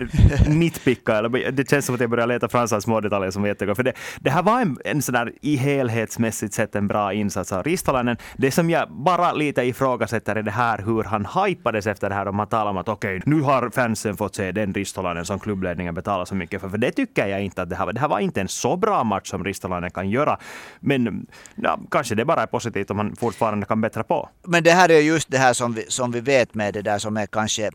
nitpicka, 0.47 1.17
eller 1.17 1.51
det 1.51 1.69
känns 1.69 1.85
som 1.85 1.95
att 1.95 2.01
jag 2.01 2.09
börjar 2.09 2.27
leta 2.27 2.49
fram 2.49 2.67
så 2.67 2.81
små 2.81 3.01
detaljer 3.01 3.31
som 3.31 3.45
jättegott. 3.45 3.75
För 3.75 3.83
det, 3.83 3.93
det 4.19 4.29
här 4.29 4.43
var 4.43 4.61
en, 4.61 4.77
en 4.85 5.01
sån 5.01 5.13
där 5.13 5.33
i 5.41 5.55
helhetsmässigt 5.55 6.53
sett 6.53 6.75
en 6.75 6.87
bra 6.87 7.13
insats 7.13 7.51
av 7.51 7.63
Ristolainen. 7.63 8.17
Det 8.37 8.51
som 8.51 8.69
jag 8.69 8.91
bara 8.91 9.33
lite 9.33 9.61
ifrågasätter 9.63 10.35
är 10.35 10.43
det 10.43 10.51
här 10.51 10.77
hur 10.77 11.03
han 11.03 11.25
hypades 11.25 11.87
efter 11.87 12.09
det 12.09 12.15
här 12.15 12.27
Om 12.27 12.35
man 12.35 12.47
talar 12.47 12.71
om 12.71 12.77
att 12.77 12.89
okej, 12.89 13.17
okay, 13.17 13.33
nu 13.33 13.41
har 13.41 13.69
fansen 13.69 14.17
fått 14.17 14.35
se 14.35 14.51
den 14.51 14.73
Ristolainen 14.73 15.25
som 15.25 15.39
klubbledningen 15.39 15.95
betalar 15.95 16.25
så 16.25 16.35
mycket 16.35 16.61
för 16.61 16.72
för 16.73 16.77
det 16.77 16.91
tycker 16.91 17.27
jag 17.27 17.43
inte 17.43 17.61
att 17.61 17.69
det 17.69 17.75
här 17.75 17.85
var. 17.85 17.93
Det 17.93 17.99
här 17.99 18.07
var 18.07 18.19
inte 18.19 18.41
en 18.41 18.47
så 18.47 18.77
bra 18.77 19.03
match 19.03 19.29
som 19.29 19.43
Ristolainen 19.43 19.91
kan 19.91 20.09
göra. 20.09 20.37
Men 20.79 21.27
ja, 21.55 21.79
kanske 21.91 22.15
det 22.15 22.25
bara 22.25 22.41
är 22.41 22.47
positivt 22.47 22.91
om 22.91 22.97
han 22.97 23.15
fortfarande 23.15 23.65
kan 23.65 23.81
bättra 23.81 24.03
på. 24.03 24.29
Men 24.47 24.63
det 24.63 24.71
här 24.71 24.91
är 24.91 24.99
just 24.99 25.31
det 25.31 25.37
här 25.37 25.53
som 25.53 25.73
vi, 25.73 25.85
som 25.87 26.11
vi 26.11 26.19
vet 26.19 26.53
med 26.53 26.73
det 26.73 26.81
där 26.81 26.97
som 26.97 27.17
är 27.17 27.25
kanske 27.25 27.71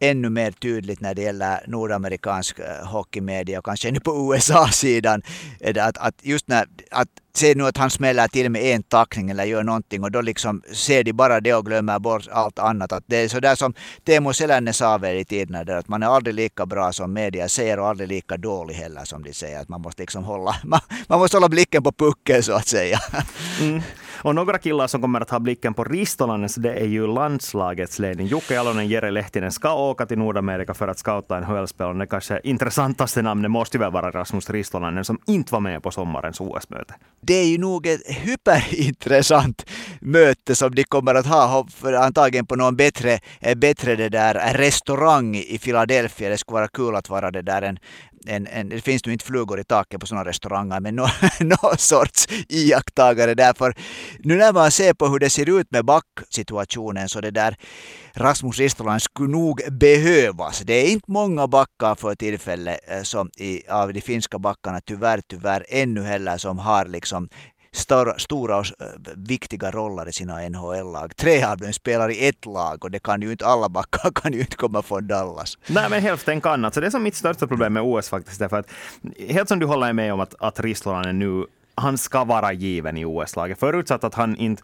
ännu 0.00 0.30
mer 0.30 0.50
tydligt 0.50 1.00
när 1.00 1.14
det 1.14 1.22
gäller 1.22 1.64
nordamerikansk 1.66 2.58
eh, 2.58 2.86
hockeymedia 2.86 3.58
och 3.58 3.64
kanske 3.64 3.88
ännu 3.88 4.00
på 4.00 4.34
USA-sidan. 4.34 5.22
Att, 5.80 5.98
att 5.98 6.14
just 6.22 6.48
när, 6.48 6.66
att 6.90 7.08
se 7.34 7.54
nu 7.54 7.64
att 7.64 7.76
han 7.76 7.90
smäller 7.90 8.28
till 8.28 8.50
med 8.50 8.62
en 8.62 8.82
tackling 8.82 9.30
eller 9.30 9.44
gör 9.44 9.62
någonting 9.62 10.04
och 10.04 10.10
då 10.10 10.20
liksom 10.20 10.62
ser 10.72 11.04
de 11.04 11.12
bara 11.12 11.40
det 11.40 11.54
och 11.54 11.66
glömmer 11.66 11.98
bort 11.98 12.28
allt 12.30 12.58
annat. 12.58 12.92
Att 12.92 13.04
det 13.06 13.16
är 13.16 13.28
sådär 13.28 13.54
som 13.54 13.74
Teemu 14.04 14.32
Selänne 14.32 14.72
sa 14.72 14.98
väl 14.98 15.16
i 15.16 15.24
tiderna 15.24 15.64
där 15.64 15.76
att 15.76 15.88
man 15.88 16.02
är 16.02 16.06
aldrig 16.06 16.34
lika 16.34 16.66
bra 16.66 16.92
som 16.92 17.12
media 17.12 17.48
säger 17.48 17.78
och 17.78 17.88
aldrig 17.88 18.08
lika 18.08 18.36
dålig 18.36 18.74
heller 18.74 19.04
som 19.04 19.22
de 19.22 19.32
säger. 19.32 19.60
Att 19.60 19.68
man 19.68 19.80
måste 19.80 20.02
liksom 20.02 20.24
hålla, 20.24 20.56
man, 20.64 20.80
man 21.08 21.18
måste 21.18 21.36
hålla 21.36 21.48
blicken 21.48 21.82
på 21.82 21.92
pucken 21.92 22.42
så 22.42 22.52
att 22.52 22.68
säga. 22.68 22.98
Mm. 23.60 23.82
Och 24.26 24.34
några 24.34 24.58
killar 24.58 24.86
som 24.86 25.02
kommer 25.02 25.20
att 25.20 25.30
ha 25.30 25.38
blicken 25.38 25.74
på 25.74 25.84
ristolanen, 25.84 26.48
så 26.48 26.60
det 26.60 26.72
är 26.72 26.86
ju 26.86 27.06
landslagets 27.06 27.98
ledning. 27.98 28.26
Jocke 28.26 28.54
Jalonen, 28.54 28.88
Jere 28.88 29.10
Lehtinen 29.10 29.52
ska 29.52 29.74
åka 29.74 30.06
till 30.06 30.18
Nordamerika 30.18 30.74
för 30.74 30.88
att 30.88 30.98
scouta 30.98 31.36
en 31.36 31.44
HL-spelare. 31.44 31.98
Det 31.98 32.06
kanske 32.06 32.40
intressantaste 32.44 33.22
namnet 33.22 33.50
måste 33.50 33.78
väl 33.78 33.92
vara 33.92 34.10
Rasmus 34.10 34.50
Ristolanen 34.50 35.04
som 35.04 35.18
inte 35.26 35.52
var 35.52 35.60
med 35.60 35.82
på 35.82 35.90
sommarens 35.90 36.40
OS-möte. 36.40 36.94
Det 37.20 37.34
är 37.34 37.46
ju 37.46 37.58
nog 37.58 37.86
ett 37.86 38.00
hyperintressant 38.06 39.66
möte 40.00 40.54
som 40.54 40.74
de 40.74 40.84
kommer 40.84 41.14
att 41.14 41.26
ha, 41.26 41.66
antagligen 41.98 42.46
på 42.46 42.56
någon 42.56 42.76
bättre, 42.76 43.18
eh, 43.40 43.54
bättre 43.54 43.96
det 43.96 44.08
där 44.08 44.54
restaurang 44.54 45.36
i 45.36 45.58
Philadelphia. 45.58 46.28
Det 46.28 46.38
skulle 46.38 46.54
vara 46.54 46.68
kul 46.68 46.96
att 46.96 47.08
vara 47.08 47.30
det 47.30 47.42
där 47.42 47.62
en 47.62 47.78
en, 48.28 48.46
en, 48.46 48.68
det 48.68 48.80
finns 48.80 49.06
nu 49.06 49.12
inte 49.12 49.24
flugor 49.24 49.60
i 49.60 49.64
taket 49.64 50.00
på 50.00 50.06
sådana 50.06 50.24
restauranger, 50.24 50.80
men 50.80 50.96
någon, 50.96 51.10
no 51.40 51.76
sorts 51.78 52.26
iakttagare 52.48 53.34
därför. 53.34 53.74
Nu 54.18 54.36
när 54.36 54.52
man 54.52 54.70
ser 54.70 54.94
på 54.94 55.08
hur 55.08 55.18
det 55.18 55.30
ser 55.30 55.58
ut 55.60 55.70
med 55.70 55.84
backsituationen 55.84 57.08
så 57.08 57.20
det 57.20 57.30
där 57.30 57.56
Rasmus 58.14 58.58
Ristolainen 58.58 59.00
skulle 59.00 59.32
nog 59.32 59.60
behövas. 59.70 60.58
Det 60.58 60.74
är 60.74 60.90
inte 60.90 61.10
många 61.10 61.46
backar 61.46 61.94
för 61.94 62.14
tillfället 62.14 62.78
eh, 62.88 63.02
som 63.02 63.30
i, 63.36 63.68
av 63.68 63.92
de 63.92 64.00
finska 64.00 64.38
backarna 64.38 64.80
tyvärr, 64.80 65.20
tyvärr 65.30 65.66
ännu 65.68 66.02
heller 66.02 66.38
som 66.38 66.58
har 66.58 66.84
liksom 66.84 67.28
stora, 67.76 68.18
stora 68.18 68.58
och 68.58 68.66
eh, 68.66 68.86
viktiga 69.16 69.70
roller 69.70 70.08
i 70.08 70.12
sina 70.12 70.48
NHL-lag. 70.48 71.16
Tre 71.16 71.44
av 71.44 71.56
dem 71.56 71.72
spelar 71.72 72.10
i 72.10 72.28
ett 72.28 72.46
lag 72.46 72.84
och 72.84 72.90
det 72.90 72.98
kan 72.98 73.22
ju 73.22 73.32
inte 73.32 73.46
alla 73.46 73.68
backar 73.68 74.10
kan 74.10 74.32
ju 74.32 74.40
inte 74.40 74.56
komma 74.56 74.82
från 74.82 75.06
Dallas. 75.06 75.58
Nej, 75.66 75.90
men 75.90 76.02
hälften 76.02 76.40
kan. 76.40 76.64
Alltså 76.64 76.80
det 76.80 76.86
är 76.86 76.90
som 76.90 77.02
mitt 77.02 77.14
största 77.14 77.46
problem 77.46 77.72
med 77.72 77.82
OS 77.82 78.08
faktiskt. 78.08 78.38
Därför 78.38 78.58
att, 78.58 78.70
helt 79.28 79.48
som 79.48 79.58
du 79.58 79.66
håller 79.66 79.92
med 79.92 80.12
om 80.12 80.20
att, 80.20 80.34
att 80.38 80.60
Ristolainen 80.60 81.18
nu 81.18 81.46
han 81.76 81.98
ska 81.98 82.24
vara 82.24 82.52
given 82.52 82.96
i 82.96 83.04
OS-laget. 83.04 83.60
Förutsatt 83.60 84.04
att 84.04 84.14
han 84.14 84.36
inte 84.36 84.62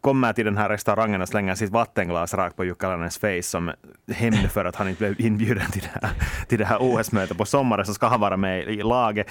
kommer 0.00 0.32
till 0.32 0.44
den 0.44 0.56
här 0.56 0.68
restaurangen 0.68 1.22
och 1.22 1.28
slänger 1.28 1.54
sitt 1.54 1.70
vattenglas 1.70 2.34
rakt 2.34 2.56
på 2.56 2.64
Jukkalanens 2.64 3.18
face 3.18 3.42
som 3.42 3.70
hämnd 4.12 4.50
för 4.50 4.64
att 4.64 4.76
han 4.76 4.88
inte 4.88 4.98
blev 4.98 5.20
inbjuden 5.20 5.70
till 5.70 5.82
det 5.82 6.00
här, 6.02 6.12
till 6.48 6.58
det 6.58 6.64
här 6.64 6.78
OS-mötet 6.80 7.38
på 7.38 7.44
sommaren, 7.44 7.86
så 7.86 7.94
ska 7.94 8.06
han 8.06 8.20
vara 8.20 8.36
med 8.36 8.68
i 8.68 8.82
laget. 8.82 9.26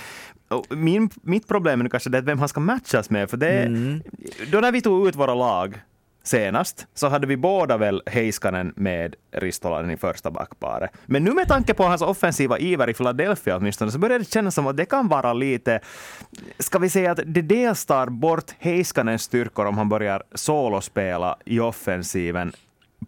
Min, 0.70 1.10
mitt 1.22 1.48
problem 1.48 1.82
är 1.82 1.90
kanske 1.90 2.10
det 2.10 2.22
vem 2.22 2.40
han 2.40 2.50
ska 2.50 2.60
matchas 2.60 3.10
med. 3.10 3.30
För 3.30 3.38
det, 3.38 3.64
mm. 3.64 4.02
Då 4.52 4.60
när 4.60 4.72
vi 4.72 4.82
tog 4.82 5.08
ut 5.08 5.16
våra 5.16 5.34
lag 5.34 5.82
senast 6.28 6.88
så 6.94 7.08
hade 7.08 7.28
vi 7.28 7.38
båda 7.38 7.78
väl 7.78 8.02
Heiskanen 8.06 8.74
med 8.76 9.16
Ristolainen 9.32 9.92
i 9.92 9.98
första 9.98 10.32
backparet. 10.32 10.92
Men 11.06 11.24
nu 11.24 11.34
med 11.34 11.48
tanke 11.48 11.74
på 11.74 11.84
hans 11.84 12.02
offensiva 12.02 12.60
iver 12.60 12.90
i 12.90 12.94
Philadelphia 12.94 13.58
åtminstone 13.58 13.92
så 13.92 14.00
börjar 14.00 14.20
det 14.20 14.32
kännas 14.32 14.56
som 14.56 14.68
att 14.68 14.78
det 14.78 14.86
kan 14.86 15.08
vara 15.08 15.34
lite, 15.34 15.80
ska 16.60 16.80
vi 16.80 16.90
säga 16.90 17.12
att 17.12 17.20
det 17.26 17.42
dels 17.42 17.86
tar 17.86 18.08
bort 18.08 18.52
Heiskanens 18.60 19.24
styrkor 19.24 19.66
om 19.66 19.78
han 19.78 19.90
börjar 19.90 20.24
solospela 20.34 21.38
i 21.46 21.60
offensiven 21.60 22.52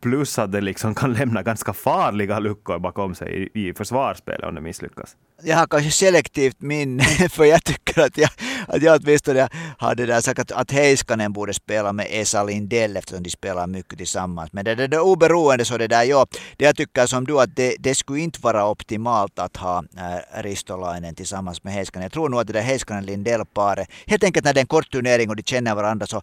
plus 0.01 0.39
att 0.39 0.51
det 0.51 0.61
liksom 0.61 0.95
kan 0.95 1.13
lämna 1.13 1.43
ganska 1.43 1.73
farliga 1.73 2.39
luckor 2.39 2.79
bakom 2.79 3.15
sig 3.15 3.49
i, 3.53 3.67
i 3.67 3.73
försvarsspelet 3.73 4.43
om 4.43 4.55
det 4.55 4.61
misslyckas 4.61 5.15
jag 5.43 5.57
har 5.57 5.67
kanske 5.67 5.91
selektivt 5.91 6.61
minne, 6.61 7.03
för 7.29 7.45
jag 7.45 7.63
tycker 7.63 8.01
att 8.01 8.17
jag, 8.17 8.29
att 8.67 8.81
jag 8.81 9.01
åtminstone 9.03 9.49
hade 9.77 10.05
där 10.05 10.21
sagt 10.21 10.39
att, 10.39 10.51
att 10.51 10.71
Heiskanen 10.71 11.33
borde 11.33 11.53
spela 11.53 11.93
med 11.93 12.07
Esa 12.09 12.43
Lindell 12.43 12.97
eftersom 12.97 13.23
de 13.23 13.29
spelar 13.29 13.67
mycket 13.67 13.97
tillsammans. 13.97 14.53
Men 14.53 14.65
det, 14.65 14.75
det, 14.75 14.87
det 14.87 14.99
oberoende 14.99 15.65
så 15.65 15.77
det 15.77 15.87
där, 15.87 16.03
ja, 16.03 16.25
det 16.57 16.65
jag 16.65 16.75
tycker 16.75 17.05
som 17.05 17.25
du 17.25 17.39
att 17.39 17.55
det, 17.55 17.75
det 17.79 17.95
skulle 17.95 18.19
inte 18.19 18.39
vara 18.41 18.69
optimalt 18.69 19.39
att 19.39 19.57
ha 19.57 19.83
äh, 19.97 20.41
Ristolainen 20.41 21.15
tillsammans 21.15 21.63
med 21.63 21.73
Heiskanen. 21.73 22.03
Jag 22.03 22.11
tror 22.11 22.29
nog 22.29 22.39
att 22.39 22.47
det 22.47 22.53
där 22.53 22.61
Heiskanen-Lindell-paret, 22.61 23.87
helt 24.07 24.23
enkelt 24.23 24.45
när 24.45 24.53
det 24.53 24.59
är 24.59 24.63
en 24.63 24.67
kort 24.67 24.91
turnering 24.91 25.29
och 25.29 25.35
de 25.35 25.43
känner 25.43 25.75
varandra 25.75 26.07
så 26.07 26.21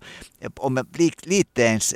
om 0.57 0.77
jag 0.77 0.87
lite 1.23 1.63
ens 1.63 1.95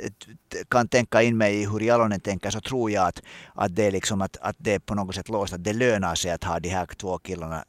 kan 0.69 0.87
tänka 0.87 1.21
in 1.21 1.37
mig 1.37 1.61
i 1.61 1.65
hur 1.65 1.79
Jalonen 1.79 2.19
tänker 2.19 2.49
så 2.49 2.61
tror 2.61 2.91
jag 2.91 3.07
att, 3.07 3.21
att 3.55 3.75
det 3.75 3.83
är 3.83 3.91
liksom 3.91 4.21
att, 4.21 4.37
att 4.41 4.55
det 4.57 4.73
är 4.73 4.79
på 4.79 4.95
något 4.95 5.15
sätt 5.15 5.29
låst, 5.29 5.53
att 5.53 5.63
det 5.63 5.73
lönar 5.73 6.15
sig 6.15 6.31
att 6.31 6.43
ha 6.43 6.59
de 6.59 6.69
här 6.69 6.85
två 6.85 7.10
luokilla 7.11 7.65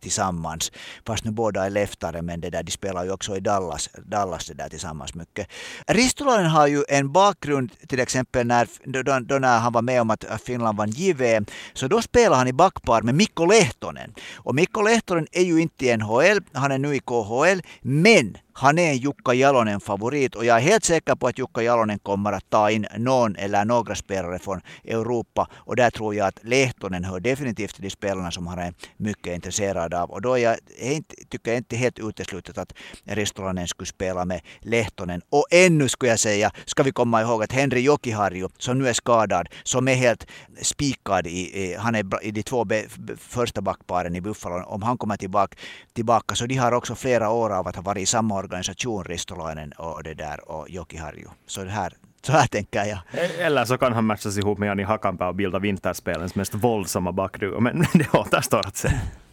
tillsammans. 0.00 0.72
Fast 1.06 1.24
nu 1.24 1.30
båda 1.30 1.66
är 1.66 1.70
leftare 1.70 2.22
men 2.22 2.40
det 2.40 2.50
där, 2.50 2.62
de 2.62 2.72
spelar 2.72 3.04
ju 3.04 3.10
också 3.10 3.36
i 3.36 3.40
Dallas, 3.40 3.88
Dallas 4.06 4.46
det 4.46 4.54
där 4.54 4.68
tillsammans 4.68 5.14
mycket. 5.14 5.48
Ristolainen 5.86 6.50
har 6.50 6.66
ju 6.66 6.84
en 6.88 7.12
bakgrund 7.12 7.70
till 7.88 8.00
exempel 8.00 8.46
när, 8.46 8.68
då, 8.84 9.18
då 9.20 9.38
när 9.38 9.58
han 9.58 9.72
var 9.72 9.82
med 9.82 10.00
om 10.00 10.10
att 10.10 10.24
Finland 10.44 10.78
vann 10.78 10.90
JVM. 10.90 11.46
Så 11.72 11.88
då 11.88 12.02
spelade 12.02 12.36
han 12.36 12.48
i 12.48 12.52
backpar 12.52 13.02
med 13.02 13.14
Mikko 13.14 13.46
Lehtonen. 13.46 14.14
Och 14.34 14.54
Mikko 14.54 14.82
Lehtonen 14.82 15.26
är 15.32 15.42
ju 15.42 15.60
inte 15.60 15.86
i 15.86 15.96
NHL, 15.96 16.40
han 16.52 16.72
är 16.72 16.78
nu 16.78 16.94
i 16.94 17.00
KHL. 17.00 17.62
Men 17.82 18.36
han 18.52 18.78
är 18.78 18.90
en 18.90 18.96
Jukka 18.96 19.34
Jalonen 19.34 19.80
favorit 19.80 20.34
och 20.34 20.44
jag 20.44 20.56
är 20.56 20.60
helt 20.60 20.84
säker 20.84 21.14
på 21.14 21.26
att 21.26 21.38
Jukka 21.38 21.62
Jalonen 21.62 21.98
kommer 21.98 22.32
att 22.32 22.50
ta 22.50 22.70
in 22.70 22.86
någon 22.96 23.36
eller 23.36 23.64
några 23.64 23.94
spelare 23.94 24.38
från 24.38 24.60
Europa 24.84 25.48
och 25.54 25.76
där 25.76 25.90
tror 25.90 26.14
jag 26.14 26.26
att 26.26 26.38
Lehtonen 26.42 27.04
hör 27.04 27.20
definitivt 27.20 27.74
till 27.74 27.82
de 27.82 27.90
spelarna 27.90 28.30
som 28.30 28.46
han 28.46 28.58
är 28.58 28.74
mycket 28.96 29.34
intresserad 29.34 29.61
av 29.70 30.10
och 30.10 30.22
då 30.22 30.38
är 30.38 30.42
jag 30.42 30.56
inte, 30.78 31.14
tycker 31.28 31.50
jag 31.50 31.58
inte 31.58 31.76
helt 31.76 31.98
uteslutet 31.98 32.58
att 32.58 32.72
Ristolainen 33.04 33.68
skulle 33.68 33.86
spela 33.86 34.24
med 34.24 34.40
Lehtonen 34.60 35.22
och 35.30 35.46
ännu 35.50 35.88
skulle 35.88 36.10
jag 36.10 36.18
säga 36.18 36.50
ska 36.64 36.82
vi 36.82 36.92
komma 36.92 37.22
ihåg 37.22 37.42
att 37.42 37.52
Henri 37.52 37.80
Jokiharju 37.80 38.48
som 38.58 38.78
nu 38.78 38.88
är 38.88 38.92
skadad 38.92 39.48
som 39.62 39.88
är 39.88 39.94
helt 39.94 40.26
spikad 40.62 41.26
i, 41.26 41.62
i 41.62 41.76
han 41.78 41.94
är 41.94 42.24
i 42.24 42.30
de 42.30 42.42
två 42.42 42.64
be, 42.64 42.84
första 43.18 43.60
backparen 43.60 44.16
i 44.16 44.20
Buffalo 44.20 44.64
om 44.66 44.82
han 44.82 44.98
kommer 44.98 45.16
tillbaka, 45.16 45.56
tillbaka 45.92 46.34
så 46.34 46.46
de 46.46 46.56
har 46.56 46.72
också 46.72 46.94
flera 46.94 47.30
år 47.30 47.50
av 47.50 47.68
att 47.68 47.76
ha 47.76 47.82
varit 47.82 48.02
i 48.02 48.06
samma 48.06 48.34
organisation, 48.34 49.04
Ristolainen 49.04 49.72
och 49.72 50.02
det 50.02 50.14
där 50.14 50.50
och 50.50 50.70
Jokiharju. 50.70 51.28
Så 51.46 51.64
det 51.64 51.70
här 51.70 51.92
så 52.26 52.32
här 52.32 52.46
tänker 52.46 52.84
jag. 52.84 52.98
E, 53.12 53.30
eller 53.38 53.64
så 53.64 53.78
kan 53.78 53.92
han 53.92 54.04
matchas 54.04 54.38
ihop 54.38 54.58
med 54.58 54.66
Jani 54.66 54.82
Hakanpää 54.82 55.28
och 55.28 55.34
bilda 55.34 55.58
vinterspelens 55.58 56.34
mest 56.34 56.54
våldsamma 56.54 57.12
backduo. 57.12 57.60
Men 57.60 57.78
det 57.94 58.14
återstår 58.14 58.66
att 58.66 58.76
se. 58.76 58.88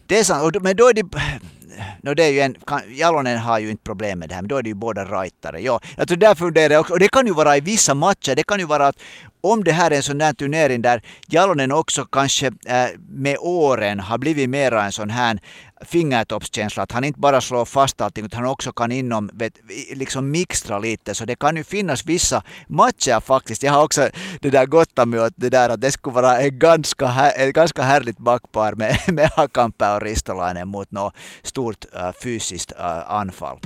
Det 0.10 0.20
är 0.20 0.24
sant, 0.24 0.58
men 0.62 0.76
då 0.76 0.88
är 0.90 0.94
det... 0.94 1.04
No, 2.02 2.14
det 2.14 2.24
är 2.24 2.30
ju 2.30 2.40
en, 2.40 2.56
Jalonen 2.90 3.38
har 3.38 3.60
ju 3.60 3.70
inte 3.70 3.84
problem 3.84 4.20
med 4.20 4.30
det 4.30 4.36
här, 4.36 4.42
men 4.42 4.50
då 4.50 4.58
är 4.58 4.64
det 4.64 4.70
ju 4.70 4.76
båda 4.76 5.06
rightare. 5.06 5.62
Ja, 5.62 5.80
alltså 5.98 6.16
där 6.16 6.36
funderar 6.36 6.74
jag 6.74 6.82
också, 6.82 6.94
och 6.94 7.00
det 7.00 7.10
kan 7.10 7.28
ju 7.28 7.34
vara 7.34 7.58
i 7.58 7.62
vissa 7.62 7.94
matcher, 7.94 8.36
det 8.36 8.44
kan 8.44 8.60
ju 8.60 8.66
vara 8.66 8.88
att 8.88 8.96
om 9.42 9.64
det 9.64 9.72
här 9.72 9.92
är 9.92 9.96
en 9.96 10.04
sån 10.04 10.18
där 10.18 10.34
turnering 10.34 10.82
där 10.82 11.02
Jalonen 11.28 11.72
också 11.72 12.06
kanske 12.06 12.48
eh, 12.48 12.88
med 13.10 13.38
åren 13.40 14.00
har 14.00 14.18
blivit 14.18 14.50
mera 14.50 14.84
en 14.84 14.92
sån 14.92 15.10
här 15.10 15.40
fingertoppskänsla, 15.86 16.84
att 16.84 16.92
han 16.92 17.04
inte 17.04 17.20
bara 17.20 17.42
slår 17.42 17.66
fast 17.66 18.02
allting 18.02 18.26
utan 18.26 18.44
han 18.44 18.52
också 18.52 18.72
kan 18.72 18.92
inom, 18.92 19.30
vet, 19.34 19.54
liksom 19.94 20.32
mixtra 20.32 20.80
lite. 20.80 21.16
Så 21.16 21.26
det 21.26 21.36
kan 21.36 21.56
ju 21.56 21.64
finnas 21.64 22.06
vissa 22.06 22.44
matcher 22.68 23.20
faktiskt. 23.20 23.64
Jag 23.64 23.74
har 23.74 23.84
också 23.84 24.10
det 24.42 24.50
där 24.50 24.66
gottat 24.66 25.08
mig 25.08 25.20
åt 25.20 25.34
det 25.36 25.50
där 25.50 25.70
att 25.70 25.82
det 25.82 25.92
skulle 25.92 26.14
vara 26.14 26.38
ett 26.38 26.54
ganska, 26.54 27.32
ett 27.32 27.54
ganska 27.54 27.82
härligt 27.82 28.18
backpar 28.18 28.74
med, 28.74 29.00
med 29.08 29.30
Hakanpää 29.36 29.96
och 29.96 30.02
Ristolainen 30.02 30.68
mot 30.68 30.92
något 30.92 31.14
stort 31.44 31.86
uh, 31.96 32.12
fysiskt 32.24 32.72
uh, 32.72 33.12
anfall. 33.12 33.60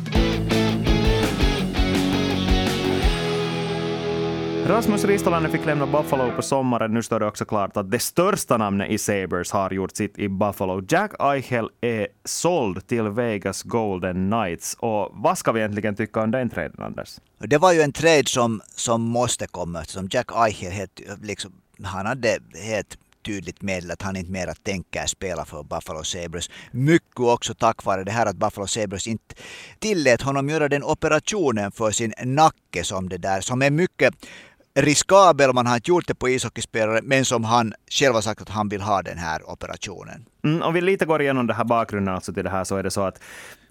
Rasmus 4.67 5.03
Ristolainen 5.03 5.51
fick 5.51 5.65
lämna 5.65 5.87
Buffalo 5.87 6.31
på 6.35 6.41
sommaren. 6.41 6.93
Nu 6.93 7.03
står 7.03 7.19
det 7.19 7.25
också 7.25 7.45
klart 7.45 7.77
att 7.77 7.91
det 7.91 7.99
största 7.99 8.57
namnet 8.57 8.91
i 8.91 8.97
Sabres 8.97 9.51
har 9.51 9.71
gjort 9.71 9.95
sitt 9.95 10.19
i 10.19 10.29
Buffalo. 10.29 10.83
Jack 10.89 11.11
Eichel 11.19 11.69
är 11.81 12.07
såld 12.25 12.87
till 12.87 13.03
Vegas 13.03 13.63
Golden 13.63 14.31
Knights. 14.31 14.75
Och 14.79 15.09
vad 15.13 15.37
ska 15.37 15.51
vi 15.51 15.59
egentligen 15.59 15.95
tycka 15.95 16.21
om 16.21 16.31
den 16.31 16.49
traden, 16.49 16.83
Anders? 16.83 17.19
Det 17.39 17.57
var 17.57 17.73
ju 17.73 17.81
en 17.81 17.91
trade 17.91 18.25
som, 18.25 18.61
som 18.75 19.01
måste 19.01 19.47
komma. 19.47 19.83
Som 19.83 20.07
Jack 20.11 20.31
Eichel, 20.35 20.71
helt, 20.71 21.01
liksom, 21.21 21.51
han 21.83 22.05
hade 22.05 22.37
helt 22.63 22.97
tydligt 23.25 23.61
meddelat 23.61 23.93
att 23.93 24.01
han 24.01 24.15
inte 24.15 24.31
mera 24.31 24.53
tänker 24.53 25.05
spela 25.05 25.45
för 25.45 25.63
Buffalo 25.63 26.03
Sabres. 26.03 26.49
Mycket 26.71 27.19
också 27.19 27.53
tack 27.53 27.83
vare 27.85 28.03
det 28.03 28.11
här 28.11 28.25
att 28.25 28.35
Buffalo 28.35 28.67
Sabres 28.67 29.07
inte 29.07 29.35
tillät 29.79 30.21
honom 30.21 30.49
göra 30.49 30.69
den 30.69 30.83
operationen 30.83 31.71
för 31.71 31.91
sin 31.91 32.13
nacke 32.23 32.83
som 32.83 33.09
det 33.09 33.17
där, 33.17 33.41
som 33.41 33.61
är 33.61 33.71
mycket 33.71 34.13
riskabel, 34.75 35.53
man 35.53 35.67
har 35.67 35.75
inte 35.75 35.91
gjort 35.91 36.07
det 36.07 36.15
på 36.15 36.29
ishockeyspelare, 36.29 36.99
men 37.03 37.25
som 37.25 37.43
han 37.43 37.73
själv 37.89 38.13
har 38.13 38.21
sagt 38.21 38.41
att 38.41 38.49
han 38.49 38.69
vill 38.69 38.81
ha 38.81 39.01
den 39.01 39.17
här 39.17 39.49
operationen. 39.49 40.25
Mm, 40.43 40.61
om 40.61 40.73
vi 40.73 40.81
lite 40.81 41.05
går 41.05 41.21
igenom 41.21 41.47
det 41.47 41.53
här 41.53 41.63
bakgrunden 41.63 42.15
alltså 42.15 42.33
till 42.33 42.43
det 42.43 42.49
här 42.49 42.63
så 42.63 42.75
är 42.75 42.83
det 42.83 42.91
så 42.91 43.01
att 43.01 43.19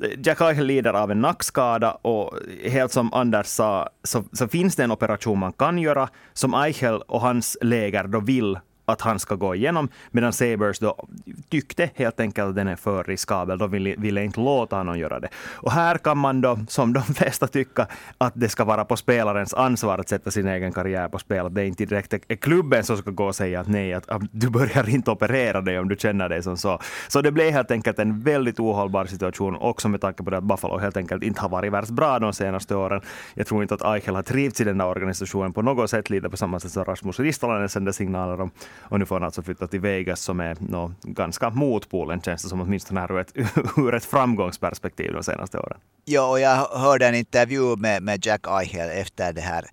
eh, 0.02 0.10
Jack 0.24 0.40
Eichel 0.40 0.66
lider 0.66 0.92
av 0.92 1.10
en 1.10 1.20
nackskada 1.20 1.92
och 1.92 2.38
helt 2.64 2.92
som 2.92 3.12
Anders 3.12 3.46
sa 3.46 3.88
så, 4.02 4.24
så 4.32 4.48
finns 4.48 4.76
det 4.76 4.84
en 4.84 4.92
operation 4.92 5.38
man 5.38 5.52
kan 5.52 5.78
göra 5.78 6.08
som 6.32 6.54
Eichel 6.54 7.02
och 7.02 7.20
hans 7.20 7.56
läger 7.60 8.04
då 8.04 8.20
vill 8.20 8.58
att 8.84 9.00
han 9.00 9.18
ska 9.18 9.34
gå 9.34 9.54
igenom, 9.54 9.88
medan 10.10 10.32
Sabres 10.32 10.78
då 10.78 11.06
tyckte 11.48 11.90
helt 11.94 12.20
enkelt 12.20 12.48
att 12.48 12.54
den 12.54 12.68
är 12.68 12.76
för 12.76 13.04
riskabel. 13.04 13.58
De 13.58 13.70
ville, 13.70 13.94
ville 13.98 14.24
inte 14.24 14.40
låta 14.40 14.76
honom 14.76 14.98
göra 14.98 15.20
det. 15.20 15.28
Och 15.54 15.72
här 15.72 15.98
kan 15.98 16.18
man 16.18 16.40
då, 16.40 16.58
som 16.68 16.92
de 16.92 17.02
flesta, 17.14 17.46
tycka 17.46 17.86
att 18.18 18.32
det 18.36 18.48
ska 18.48 18.64
vara 18.64 18.84
på 18.84 18.96
spelarens 18.96 19.54
ansvar 19.54 19.98
att 19.98 20.08
sätta 20.08 20.30
sin 20.30 20.48
egen 20.48 20.72
karriär 20.72 21.08
på 21.08 21.18
spel. 21.18 21.46
Att 21.46 21.54
det 21.54 21.62
är 21.62 21.66
inte 21.66 21.84
direkt 21.84 22.12
är 22.12 22.36
klubben 22.36 22.84
som 22.84 22.96
ska 22.96 23.10
gå 23.10 23.26
och 23.26 23.34
säga 23.34 23.60
att 23.60 23.68
nej, 23.68 23.94
att, 23.94 24.08
att 24.08 24.22
du 24.30 24.50
börjar 24.50 24.88
inte 24.88 25.10
operera 25.10 25.60
dig 25.60 25.78
om 25.78 25.88
du 25.88 25.96
känner 25.96 26.28
dig 26.28 26.42
som 26.42 26.56
så. 26.56 26.78
Så 27.08 27.20
det 27.20 27.32
blev 27.32 27.52
helt 27.52 27.70
enkelt 27.70 27.98
en 27.98 28.20
väldigt 28.20 28.60
ohållbar 28.60 29.04
situation, 29.04 29.56
också 29.56 29.88
med 29.88 30.00
tanke 30.00 30.22
på 30.22 30.30
det 30.30 30.36
att 30.36 30.44
Buffalo 30.44 30.78
helt 30.78 30.96
enkelt 30.96 31.22
inte 31.22 31.40
har 31.40 31.48
varit 31.48 31.72
värst 31.72 31.90
bra 31.90 32.18
de 32.18 32.32
senaste 32.32 32.74
åren. 32.74 33.00
Jag 33.34 33.46
tror 33.46 33.62
inte 33.62 33.74
att 33.74 33.82
Eichel 33.82 34.14
har 34.14 34.22
trivts 34.22 34.60
i 34.60 34.64
den 34.64 34.78
där 34.78 34.86
organisationen 34.86 35.52
på 35.52 35.62
något 35.62 35.90
sätt, 35.90 36.10
lite 36.10 36.30
på 36.30 36.36
samma 36.36 36.60
sätt 36.60 36.72
som 36.72 36.84
Rasmus 36.84 37.20
Ristolainen 37.20 37.68
sände 37.68 37.92
signaler 37.92 38.40
om. 38.40 38.50
Och 38.78 38.98
nu 38.98 39.06
får 39.06 39.16
han 39.16 39.24
alltså 39.24 39.42
flytta 39.42 39.66
till 39.66 39.80
Vegas 39.80 40.20
som 40.20 40.40
är 40.40 40.56
no, 40.60 40.94
ganska 41.02 41.50
motpolen, 41.50 42.20
känns 42.20 42.42
det 42.42 42.48
som 42.48 42.60
åtminstone 42.60 43.00
här 43.00 43.12
ur 43.12 43.20
ett, 43.20 43.32
ur 43.76 43.94
ett 43.94 44.04
framgångsperspektiv 44.04 45.12
de 45.12 45.22
senaste 45.22 45.58
åren. 45.58 45.78
Ja, 46.04 46.30
och 46.30 46.40
jag 46.40 46.56
hörde 46.56 47.06
en 47.06 47.14
intervju 47.14 47.76
med, 47.76 48.02
med 48.02 48.26
Jack 48.26 48.46
Eichel 48.48 48.90
efter, 48.90 49.32
det 49.32 49.40
här, 49.40 49.66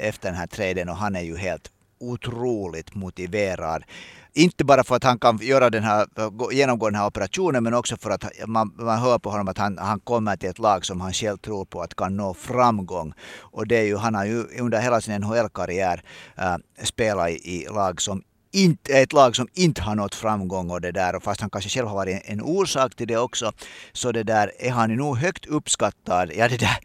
efter 0.00 0.28
den 0.28 0.34
här 0.34 0.46
traden 0.46 0.88
och 0.88 0.96
han 0.96 1.16
är 1.16 1.22
ju 1.22 1.36
helt 1.36 1.70
otroligt 2.00 2.94
motiverad. 2.94 3.84
Inte 4.34 4.64
bara 4.64 4.84
för 4.84 4.96
att 4.96 5.04
han 5.04 5.18
kan 5.18 5.38
göra 5.42 5.70
den 5.70 5.82
här, 5.82 6.06
genomgå 6.52 6.90
den 6.90 6.94
här 6.94 7.06
operationen 7.06 7.62
men 7.62 7.74
också 7.74 7.96
för 7.96 8.10
att 8.10 8.24
man, 8.46 8.72
man 8.74 8.98
hör 8.98 9.18
på 9.18 9.30
honom 9.30 9.48
att 9.48 9.58
han, 9.58 9.78
han 9.78 10.00
kommer 10.00 10.36
till 10.36 10.48
ett 10.48 10.58
lag 10.58 10.86
som 10.86 11.00
han 11.00 11.12
själv 11.12 11.36
tror 11.36 11.64
på 11.64 11.82
att 11.82 11.94
kan 11.94 12.16
nå 12.16 12.34
framgång. 12.34 13.12
Och 13.40 13.66
det 13.66 13.76
är 13.76 13.84
ju, 13.84 13.96
han 13.96 14.14
har 14.14 14.24
ju 14.24 14.44
under 14.60 14.80
hela 14.80 15.00
sin 15.00 15.20
NHL-karriär 15.20 16.02
äh, 16.36 16.56
spelat 16.84 17.30
i, 17.30 17.32
i 17.32 17.66
lag 17.66 18.00
som 18.00 18.22
inte, 18.52 18.92
ett 18.92 19.12
lag 19.12 19.36
som 19.36 19.48
inte 19.54 19.82
har 19.82 19.94
nått 19.94 20.14
framgång 20.14 20.70
och 20.70 20.80
det 20.80 20.92
där 20.92 21.16
och 21.16 21.22
fast 21.22 21.40
han 21.40 21.50
kanske 21.50 21.70
själv 21.70 21.88
har 21.88 21.94
varit 21.94 22.22
en 22.24 22.40
orsak 22.40 22.94
till 22.94 23.06
det 23.06 23.16
också 23.16 23.52
så 23.92 24.12
det 24.12 24.22
där 24.22 24.52
är 24.58 24.70
han 24.70 24.90
ju 24.90 24.96
nog 24.96 25.16
högt 25.16 25.46
uppskattad. 25.46 26.30
Ja, 26.36 26.48
det 26.48 26.56
där, 26.56 26.78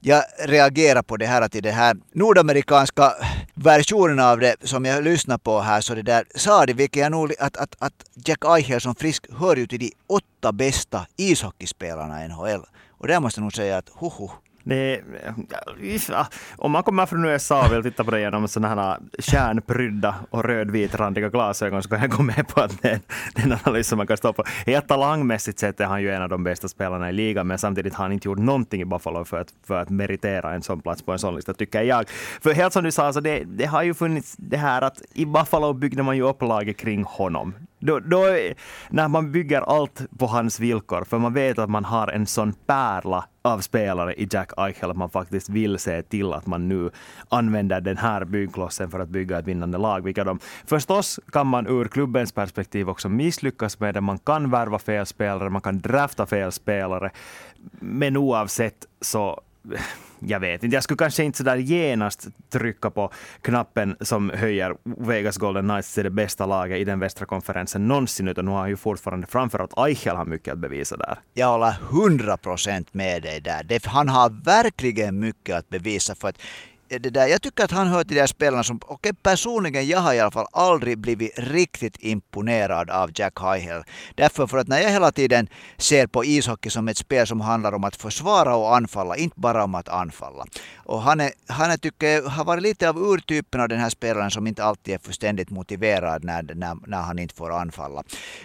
jag 0.00 0.22
reagerar 0.38 1.02
på 1.02 1.16
det 1.16 1.26
här 1.26 1.42
att 1.42 1.54
i 1.54 1.60
den 1.60 1.74
här 1.74 1.96
nordamerikanska 2.12 3.12
versionen 3.54 4.20
av 4.20 4.40
det 4.40 4.56
som 4.62 4.84
jag 4.84 5.04
lyssnar 5.04 5.38
på 5.38 5.60
här 5.60 5.80
så 5.80 5.94
det 5.94 6.02
där 6.02 6.24
sa 6.34 6.66
det, 6.66 6.72
vilket 6.72 7.02
jag 7.02 7.12
nog 7.12 7.34
att, 7.38 7.56
att, 7.56 7.76
att 7.78 8.04
Jack 8.14 8.44
Eichel 8.44 8.80
som 8.80 8.94
frisk 8.94 9.26
hör 9.38 9.56
ju 9.56 9.66
till 9.66 9.78
de 9.78 9.92
åtta 10.06 10.52
bästa 10.52 11.06
ishockeyspelarna 11.16 12.24
i 12.24 12.28
NHL. 12.28 12.64
Och 12.98 13.06
där 13.06 13.20
måste 13.20 13.40
jag 13.40 13.42
nog 13.42 13.54
säga 13.54 13.76
att 13.76 13.88
hoho, 13.88 14.30
det, 14.64 15.00
om 16.56 16.72
man 16.72 16.82
kommer 16.82 17.06
från 17.06 17.24
USA 17.24 17.66
och 17.66 17.72
vill 17.72 17.82
titta 17.82 18.04
på 18.04 18.10
det 18.10 18.20
genom 18.20 18.48
sådana 18.48 18.82
här 18.82 18.98
kärnprydda 19.18 20.14
och 20.30 20.44
rödvitrandiga 20.44 21.28
glasögon 21.28 21.82
så 21.82 21.88
kan 21.88 22.00
jag 22.00 22.10
gå 22.10 22.22
med 22.22 22.48
på 22.48 22.60
att 22.60 22.82
det 22.82 22.88
är 22.88 23.00
en 23.34 23.52
analys 23.64 23.88
som 23.88 23.96
man 23.98 24.06
kan 24.06 24.16
stå 24.16 24.32
på. 24.32 24.44
Helt 24.66 24.88
talangmässigt 24.88 25.58
sett 25.58 25.80
är 25.80 25.84
han 25.84 26.02
ju 26.02 26.10
en 26.10 26.22
av 26.22 26.28
de 26.28 26.44
bästa 26.44 26.68
spelarna 26.68 27.10
i 27.10 27.12
ligan, 27.12 27.46
men 27.46 27.58
samtidigt 27.58 27.94
har 27.94 28.04
han 28.04 28.12
inte 28.12 28.28
gjort 28.28 28.38
någonting 28.38 28.80
i 28.80 28.84
Buffalo 28.84 29.24
för 29.24 29.40
att, 29.40 29.48
för 29.66 29.74
att 29.74 29.90
meritera 29.90 30.54
en 30.54 30.62
sån 30.62 30.80
plats 30.80 31.02
på 31.02 31.12
en 31.12 31.18
sån 31.18 31.34
lista, 31.34 31.54
tycker 31.54 31.82
jag. 31.82 32.08
För 32.42 32.52
helt 32.52 32.72
som 32.72 32.84
du 32.84 32.90
sa, 32.90 33.12
så 33.12 33.20
det, 33.20 33.44
det 33.44 33.64
har 33.64 33.82
ju 33.82 33.94
funnits 33.94 34.34
det 34.38 34.56
här 34.56 34.82
att 34.82 35.02
i 35.12 35.26
Buffalo 35.26 35.72
byggde 35.72 36.02
man 36.02 36.16
ju 36.16 36.22
upp 36.22 36.42
laget 36.42 36.76
kring 36.76 37.04
honom. 37.04 37.54
Då, 37.86 38.00
då, 38.00 38.24
när 38.90 39.08
man 39.08 39.32
bygger 39.32 39.60
allt 39.60 40.02
på 40.18 40.26
hans 40.26 40.60
villkor, 40.60 41.04
för 41.04 41.18
man 41.18 41.34
vet 41.34 41.58
att 41.58 41.70
man 41.70 41.84
har 41.84 42.08
en 42.08 42.26
sån 42.26 42.52
pärla 42.52 43.24
av 43.42 43.60
spelare 43.60 44.14
i 44.14 44.28
Jack 44.30 44.52
Eichel 44.56 44.90
att 44.90 44.96
man 44.96 45.10
faktiskt 45.10 45.48
vill 45.48 45.78
se 45.78 46.02
till 46.02 46.32
att 46.32 46.46
man 46.46 46.68
nu 46.68 46.90
använder 47.28 47.80
den 47.80 47.96
här 47.96 48.24
byggklossen 48.24 48.90
för 48.90 49.00
att 49.00 49.08
bygga 49.08 49.38
ett 49.38 49.46
vinnande 49.46 49.78
lag. 49.78 50.04
Vilka 50.04 50.24
de, 50.24 50.38
förstås 50.66 51.20
kan 51.32 51.46
man 51.46 51.66
ur 51.66 51.84
klubbens 51.84 52.32
perspektiv 52.32 52.88
också 52.88 53.08
misslyckas 53.08 53.80
med 53.80 53.94
det. 53.94 54.00
Man 54.00 54.18
kan 54.18 54.50
värva 54.50 54.78
fel 54.78 55.06
spelare, 55.06 55.50
man 55.50 55.62
kan 55.62 55.80
drafta 55.80 56.26
fel 56.26 56.52
spelare. 56.52 57.10
Men 57.80 58.16
oavsett 58.16 58.86
så 59.00 59.40
jag 60.18 60.40
vet 60.40 60.64
inte, 60.64 60.76
jag 60.76 60.82
skulle 60.82 60.98
kanske 60.98 61.24
inte 61.24 61.38
sådär 61.38 61.56
genast 61.56 62.28
trycka 62.50 62.90
på 62.90 63.10
knappen 63.40 63.96
som 64.00 64.30
höjer 64.30 64.76
Vegas 64.82 65.36
Golden 65.36 65.68
Knights 65.68 65.94
till 65.94 66.04
det 66.04 66.10
bästa 66.10 66.46
laget 66.46 66.78
i 66.78 66.84
den 66.84 67.00
västra 67.00 67.26
konferensen 67.26 67.88
någonsin, 67.88 68.28
utan 68.28 68.44
nu 68.44 68.50
har 68.50 68.58
han 68.58 68.68
ju 68.68 68.76
fortfarande 68.76 69.26
framförallt 69.26 69.78
Eichel 69.78 70.16
har 70.16 70.24
mycket 70.24 70.52
att 70.52 70.58
bevisa 70.58 70.96
där. 70.96 71.18
Jag 71.34 71.46
håller 71.46 71.72
hundra 71.72 72.36
procent 72.36 72.94
med 72.94 73.22
dig 73.22 73.40
där. 73.40 73.88
Han 73.88 74.08
har 74.08 74.44
verkligen 74.44 75.20
mycket 75.20 75.56
att 75.56 75.68
bevisa 75.68 76.14
för 76.14 76.28
att 76.28 76.38
det 76.88 77.10
där, 77.10 77.26
jag 77.26 77.42
tycker 77.42 77.64
att 77.64 77.70
han 77.70 77.86
hör 77.86 78.04
till 78.04 78.16
de 78.16 78.28
spelarna 78.28 78.64
som, 78.64 78.76
okej 78.76 78.94
okay, 78.94 79.12
personligen, 79.12 79.86
jag 79.86 79.98
har 80.00 80.14
i 80.14 80.20
alla 80.20 80.30
fall 80.30 80.46
aldrig 80.52 80.98
blivit 80.98 81.32
riktigt 81.36 81.96
imponerad 82.00 82.90
av 82.90 83.10
Jack 83.14 83.40
Highhill. 83.40 83.82
Därför 84.14 84.46
för 84.46 84.58
att 84.58 84.68
när 84.68 84.80
jag 84.80 84.90
hela 84.90 85.12
tiden 85.12 85.48
ser 85.76 86.06
på 86.06 86.24
ishockey 86.24 86.70
som 86.70 86.88
ett 86.88 86.96
spel 86.96 87.26
som 87.26 87.40
handlar 87.40 87.72
om 87.72 87.84
att 87.84 87.96
försvara 87.96 88.56
och 88.56 88.76
anfalla, 88.76 89.16
inte 89.16 89.40
bara 89.40 89.64
om 89.64 89.74
att 89.74 89.88
anfalla. 89.88 90.46
Och 90.76 91.02
han, 91.02 91.20
är, 91.20 91.32
han 91.48 91.70
är, 91.70 91.76
tycker 91.76 92.06
jag, 92.06 92.22
har 92.22 92.44
varit 92.44 92.62
lite 92.62 92.88
av 92.88 92.98
urtypen 92.98 93.60
av 93.60 93.68
den 93.68 93.80
här 93.80 93.90
spelaren 93.90 94.30
som 94.30 94.46
inte 94.46 94.64
alltid 94.64 94.94
är 94.94 94.98
fullständigt 94.98 95.50
motiverad 95.50 96.24
när, 96.24 96.42
när, 96.42 96.76
när 96.86 97.02
han 97.02 97.18
inte 97.18 97.34
får 97.34 97.52
anfalla. 97.52 98.02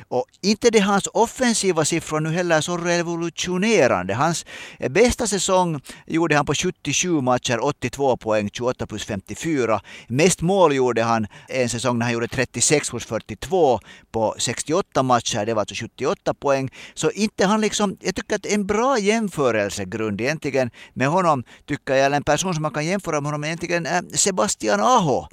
Och 0.08 0.26
inte 0.42 0.70
det 0.70 0.80
hans 0.80 1.08
offensiva 1.14 1.86
siffror 1.86 2.20
nu 2.20 2.30
heller 2.30 2.62
så 2.62 2.78
revolutionerande. 2.78 4.14
Hans 4.14 4.46
bästa 4.90 5.28
säsong 5.28 5.82
gjorde 6.06 6.36
han 6.36 6.46
på 6.46 6.54
77 6.54 7.22
matcher, 7.22 7.60
82 7.64 8.18
på 8.18 8.29
poäng, 8.30 8.50
28 8.54 8.88
plus 8.88 9.06
54. 9.06 9.82
Mest 10.08 10.42
mål 10.42 10.76
gjorde 10.76 11.04
han 11.04 11.28
en 11.48 11.70
säsong 11.70 11.98
när 12.00 12.06
han 12.06 12.14
gjorde 12.14 12.28
36 12.28 12.90
plus 12.90 13.06
42 13.06 13.80
på 14.12 14.36
68 14.38 15.04
matcher. 15.04 15.46
Det 15.46 15.54
var 15.54 15.62
alltså 15.62 15.76
78 15.76 16.34
poäng. 16.34 16.70
Så 16.94 17.12
inte 17.12 17.46
han 17.46 17.62
liksom, 17.62 17.98
jag 18.02 18.16
tycker 18.16 18.36
att 18.36 18.46
en 18.46 18.66
bra 18.66 19.00
jämförelsegrund 19.00 20.22
egentligen 20.22 20.72
med 20.94 21.08
honom, 21.08 21.44
tycker 21.66 21.94
jag, 21.96 22.06
eller 22.06 22.18
en 22.18 22.24
person 22.24 22.54
som 22.54 22.62
man 22.62 22.72
kan 22.72 22.86
jämföra 22.86 23.22
med 23.22 23.32
honom 23.32 23.44
egentligen 23.44 23.86
är 23.86 24.18
Sebastian 24.18 24.80
Aho. 24.80 25.28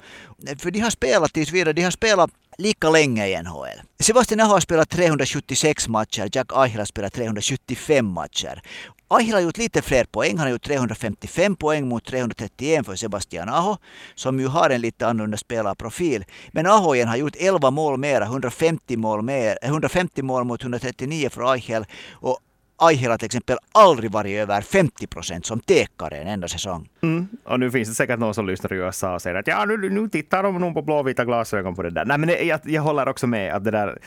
För 0.59 0.71
de 0.71 0.79
har 0.79 0.89
spelat 0.89 1.33
tills 1.33 1.51
vidare, 1.51 1.73
de 1.73 1.83
har 1.83 1.91
spelat 1.91 2.29
lika 2.57 2.89
länge 2.89 3.27
i 3.27 3.41
NHL. 3.41 3.81
Sebastian 3.99 4.39
Aho 4.39 4.53
har 4.53 4.59
spelat 4.59 4.89
376 4.89 5.87
matcher, 5.87 6.29
Jack 6.31 6.51
Eichel 6.55 6.79
har 6.79 6.85
spelat 6.85 7.13
375 7.13 8.05
matcher. 8.05 8.61
Eichel 9.09 9.33
har 9.33 9.41
gjort 9.41 9.57
lite 9.57 9.81
fler 9.81 10.03
poäng. 10.03 10.37
Han 10.37 10.47
har 10.47 10.51
gjort 10.51 10.63
355 10.63 11.55
poäng 11.55 11.87
mot 11.87 12.05
331 12.05 12.85
för 12.85 12.95
Sebastian 12.95 13.49
Aho, 13.49 13.77
som 14.15 14.39
ju 14.39 14.47
har 14.47 14.69
en 14.69 14.81
lite 14.81 15.07
annorlunda 15.07 15.37
spelarprofil. 15.37 16.25
Men 16.51 16.65
Aho 16.65 16.95
igen 16.95 17.07
har 17.07 17.17
gjort 17.17 17.35
11 17.39 17.71
mål 17.71 17.99
mer, 17.99 18.21
150 18.21 18.97
mål, 18.97 19.21
mer, 19.21 19.57
150 19.61 20.21
mål 20.21 20.43
mot 20.43 20.61
139 20.61 21.29
för 21.29 21.53
Eichel. 21.53 21.85
Och 22.13 22.39
Aihel 22.79 23.11
har 23.11 23.17
till 23.17 23.25
exempel 23.25 23.57
aldrig 23.71 24.11
varit 24.11 24.37
över 24.37 24.61
50 24.61 25.07
procent 25.07 25.45
som 25.45 25.59
tekare 25.59 26.17
en 26.17 26.27
enda 26.27 26.47
säsong. 26.47 26.89
Mm. 27.01 27.27
Och 27.43 27.59
nu 27.59 27.71
finns 27.71 27.89
det 27.89 27.95
säkert 27.95 28.19
någon 28.19 28.33
som 28.33 28.47
lyssnar 28.47 28.73
i 28.73 28.75
USA 28.75 29.13
och 29.13 29.21
säger 29.21 29.35
att 29.35 29.47
ja, 29.47 29.65
nu, 29.65 29.89
nu 29.89 30.09
tittar 30.09 30.43
de 30.43 30.57
nog 30.57 30.73
på 30.73 30.81
blåvita 30.81 31.25
glasögon 31.25 31.75
på 31.75 31.83
det 31.83 31.89
där. 31.89 32.05
Nej, 32.05 32.17
men 32.17 32.29
det, 32.29 32.43
jag, 32.43 32.59
jag 32.63 32.81
håller 32.81 33.07
också 33.07 33.27
med 33.27 33.53
att 33.53 33.63
det 33.63 33.71
där, 33.71 33.99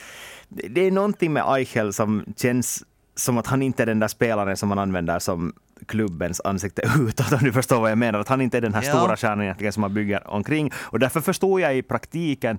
det 0.48 0.80
är 0.80 0.90
någonting 0.90 1.32
med 1.32 1.44
Eichel 1.46 1.92
som 1.92 2.24
känns 2.36 2.84
som 3.20 3.38
att 3.38 3.46
han 3.46 3.62
inte 3.62 3.82
är 3.82 3.86
den 3.86 3.98
där 3.98 4.08
spelaren 4.08 4.56
som 4.56 4.68
man 4.68 4.78
använder 4.78 5.18
som 5.18 5.52
klubbens 5.86 6.40
ansikte 6.44 6.82
utåt, 7.00 7.32
om 7.32 7.38
du 7.42 7.52
förstår 7.52 7.80
vad 7.80 7.90
jag 7.90 7.98
menar. 7.98 8.18
Att 8.18 8.28
han 8.28 8.40
inte 8.40 8.56
är 8.56 8.60
den 8.60 8.74
här 8.74 8.82
ja. 8.82 8.98
stora 8.98 9.16
stjärnan 9.16 9.42
egentligen 9.42 9.72
som 9.72 9.80
man 9.80 9.94
bygger 9.94 10.30
omkring. 10.30 10.70
Och 10.76 10.98
därför 10.98 11.20
förstår 11.20 11.60
jag 11.60 11.76
i 11.76 11.82
praktiken 11.82 12.58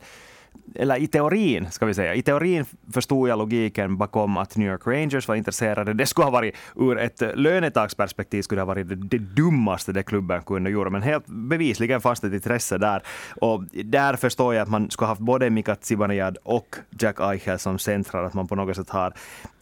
eller 0.76 0.96
i 0.96 1.08
teorin, 1.08 1.72
ska 1.72 1.86
vi 1.86 1.94
säga, 1.94 2.16
i 2.16 2.22
teorin 2.22 2.66
förstod 2.94 3.30
jag 3.30 3.38
logiken 3.38 3.98
bakom 3.98 4.38
att 4.38 4.58
New 4.58 4.68
York 4.72 4.88
Rangers 4.88 5.28
var 5.28 5.36
intresserade. 5.36 5.94
Det 5.94 6.06
skulle 6.06 6.26
ha 6.26 6.32
varit, 6.32 6.56
ur 6.76 6.98
ett 6.98 7.22
lönetagsperspektiv, 7.36 8.42
skulle 8.42 8.62
ha 8.62 8.66
varit 8.66 8.90
det, 8.90 8.96
det 8.96 9.18
dummaste 9.18 9.92
det 9.92 10.04
klubben 10.04 10.42
kunde 10.42 10.70
göra, 10.70 10.90
men 10.90 11.02
helt 11.02 11.28
bevisligen 11.28 12.02
fanns 12.02 12.20
det 12.20 12.28
ett 12.28 12.34
intresse 12.34 12.78
där. 12.78 13.04
Och 13.42 13.64
där 13.64 14.16
förstår 14.16 14.54
jag 14.54 14.64
att 14.64 14.70
man 14.70 14.92
skulle 14.92 15.06
ha 15.06 15.12
haft 15.12 15.22
både 15.22 15.50
Mika 15.50 15.76
Zibanejad 15.82 16.38
och 16.44 16.76
Jack 17.00 17.20
Eichel 17.20 17.60
som 17.60 17.80
centrar, 17.80 18.24
att 18.24 18.34
man 18.34 18.48
på 18.48 18.56
något 18.56 18.76
sätt 18.76 18.90
har 18.90 19.14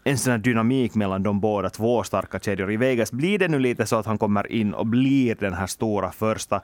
en 0.03 0.17
sån 0.17 0.31
här 0.31 0.37
dynamik 0.37 0.95
mellan 0.95 1.23
de 1.23 1.39
båda, 1.39 1.69
två 1.69 2.03
starka 2.03 2.39
kedjor. 2.39 2.71
I 2.71 2.77
Vegas 2.77 3.11
blir 3.11 3.39
det 3.39 3.47
nu 3.47 3.59
lite 3.59 3.85
så 3.85 3.95
att 3.95 4.05
han 4.05 4.17
kommer 4.17 4.51
in 4.51 4.73
och 4.73 4.87
blir 4.87 5.35
den 5.35 5.53
här 5.53 5.67
stora 5.67 6.11
första 6.11 6.61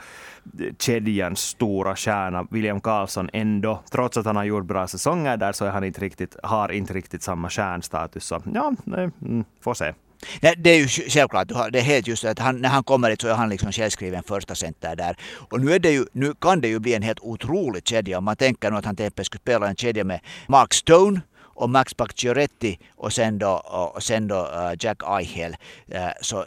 kedjans 0.79 1.39
stora 1.39 1.95
stjärna, 1.95 2.47
William 2.51 2.81
Karlsson, 2.81 3.29
ändå. 3.33 3.83
Trots 3.91 4.17
att 4.17 4.25
han 4.25 4.35
har 4.35 4.43
gjort 4.43 4.65
bra 4.65 4.87
säsonger 4.87 5.37
där 5.37 5.51
så 5.51 5.65
är 5.65 5.71
han 5.71 5.83
inte 5.83 6.01
riktigt, 6.01 6.35
har 6.43 6.71
inte 6.71 6.93
riktigt 6.93 7.23
samma 7.23 7.49
stjärnstatus. 7.49 8.25
Så 8.25 8.41
ja, 8.53 8.73
nej, 8.83 9.09
mm, 9.21 9.43
får 9.61 9.73
se. 9.73 9.93
Nej, 10.41 10.53
det 10.57 10.69
är 10.69 10.77
ju 10.77 10.87
självklart, 10.87 11.47
det 11.71 11.79
är 11.79 11.83
helt 11.83 12.07
just 12.07 12.25
att 12.25 12.39
han, 12.39 12.61
när 12.61 12.69
han 12.69 12.83
kommer 12.83 13.09
dit 13.09 13.21
så 13.21 13.27
är 13.27 13.33
han 13.33 13.49
liksom 13.49 13.71
självskriven 13.71 14.23
första 14.23 14.55
center 14.55 14.95
där. 14.95 15.17
Och 15.49 15.61
nu, 15.61 15.73
är 15.73 15.79
det 15.79 15.91
ju, 15.91 16.05
nu 16.11 16.33
kan 16.41 16.61
det 16.61 16.67
ju 16.67 16.79
bli 16.79 16.93
en 16.93 17.01
helt 17.01 17.19
otrolig 17.21 17.87
kedja 17.87 18.17
om 18.17 18.23
man 18.23 18.35
tänker 18.35 18.71
nu 18.71 18.77
att 18.77 18.85
han 18.85 18.95
till 18.95 19.05
exempel 19.05 19.25
skulle 19.25 19.41
spela 19.41 19.67
en 19.67 19.75
kedja 19.75 20.03
med 20.03 20.19
Mark 20.47 20.73
Stone 20.73 21.21
och 21.55 21.69
Max 21.69 21.93
Pacioretty 21.93 22.77
och 22.95 23.13
sen 23.13 23.39
då, 23.39 23.51
och 23.95 24.03
sen 24.03 24.27
då 24.27 24.35
uh, 24.35 24.73
Jack 24.79 25.03
Eichel. 25.03 25.55
Uh, 25.93 25.99
så 26.21 26.45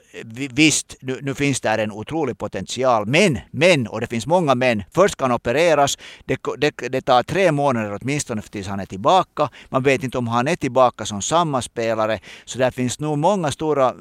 visst, 0.53 0.97
nu, 1.01 1.18
nu 1.23 1.35
finns 1.35 1.61
där 1.61 1.79
en 1.79 1.92
otrolig 1.92 2.38
potential. 2.38 3.07
Men, 3.07 3.38
men, 3.51 3.87
och 3.87 4.01
det 4.01 4.07
finns 4.07 4.27
många 4.27 4.55
men. 4.55 4.83
Först 4.94 5.12
ska 5.12 5.25
han 5.25 5.33
opereras. 5.33 5.99
Det, 6.25 6.38
det, 6.59 6.71
det 6.88 7.01
tar 7.01 7.23
tre 7.23 7.53
månader 7.53 7.99
åtminstone 8.01 8.42
tills 8.42 8.68
han 8.68 8.81
är 8.81 8.87
tillbaka. 8.87 9.49
Man 9.68 9.83
vet 9.83 10.05
inte 10.05 10.18
om 10.18 10.29
han 10.29 10.49
är 10.49 10.57
tillbaka 10.57 11.05
som 11.05 11.23
samma 11.23 11.62
spelare. 11.62 12.18
Så 12.44 12.59
där 12.59 12.71
finns 12.71 13.01
nog 13.01 13.18
många 13.18 13.51
stora 13.51 13.87
eh, 13.88 13.94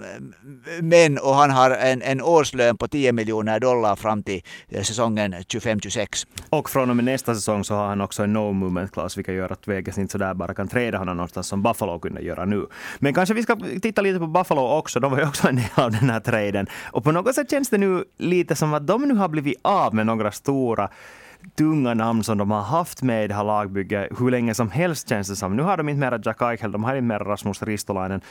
men 0.81 1.17
och 1.17 1.35
han 1.35 1.49
har 1.49 1.71
en, 1.71 2.01
en 2.01 2.21
årslön 2.21 2.77
på 2.77 2.87
10 2.87 3.11
miljoner 3.11 3.59
dollar 3.59 3.95
fram 3.95 4.23
till 4.23 4.41
säsongen 4.71 5.35
25-26. 5.35 6.27
Och 6.49 6.69
från 6.69 6.89
och 6.89 6.95
med 6.95 7.05
nästa 7.05 7.35
säsong 7.35 7.63
så 7.63 7.75
har 7.75 7.87
han 7.87 8.01
också 8.01 8.23
en 8.23 8.33
no 8.33 8.51
movement 8.53 8.91
class 8.91 9.17
vilket 9.17 9.35
gör 9.35 9.51
att 9.51 9.67
Vegas 9.67 9.97
inte 9.97 10.11
sådär 10.11 10.33
bara 10.33 10.53
kan 10.53 10.67
träda 10.67 10.96
honom 10.97 11.17
någonstans 11.17 11.47
som 11.47 11.63
Buffalo 11.63 11.99
kunde 11.99 12.21
göra 12.21 12.45
nu. 12.45 12.65
Men 12.99 13.13
kanske 13.13 13.33
vi 13.33 13.43
ska 13.43 13.55
titta 13.81 14.01
lite 14.01 14.19
på 14.19 14.27
Buffalo 14.27 14.61
också. 14.61 14.99
De 14.99 15.11
var 15.11 15.19
ju 15.19 15.27
också 15.27 15.47
en 15.47 15.55
del 15.55 15.65
av 15.75 15.91
den 15.91 16.09
här 16.09 16.19
traden. 16.19 16.67
Och 16.91 17.03
på 17.03 17.11
något 17.11 17.35
sätt 17.35 17.51
känns 17.51 17.69
det 17.69 17.77
nu 17.77 18.03
lite 18.17 18.55
som 18.55 18.73
att 18.73 18.87
de 18.87 19.01
nu 19.01 19.13
har 19.13 19.27
blivit 19.27 19.57
av 19.61 19.95
med 19.95 20.05
några 20.05 20.31
stora 20.31 20.89
tunga 21.55 21.93
namn 21.93 22.23
som 22.23 22.37
de 22.37 22.51
har 22.51 22.61
haft 22.61 23.01
med 23.01 23.25
i 23.25 23.27
det 23.27 23.33
här 23.33 23.43
lagbygget 23.43 24.09
hur 24.19 24.31
länge 24.31 24.53
som 24.53 24.71
helst 24.71 25.09
känns 25.09 25.27
det 25.27 25.35
som. 25.35 25.55
Nu 25.55 25.63
har 25.63 25.77
de 25.77 25.89
inte 25.89 25.99
mera 25.99 26.19
Jack 26.23 26.41
Eichel, 26.41 26.71
de 26.71 26.83
har 26.83 26.95
inte 26.95 27.07
mera 27.07 27.23
Rasmus 27.23 27.63
Ristolainen. 27.63 28.21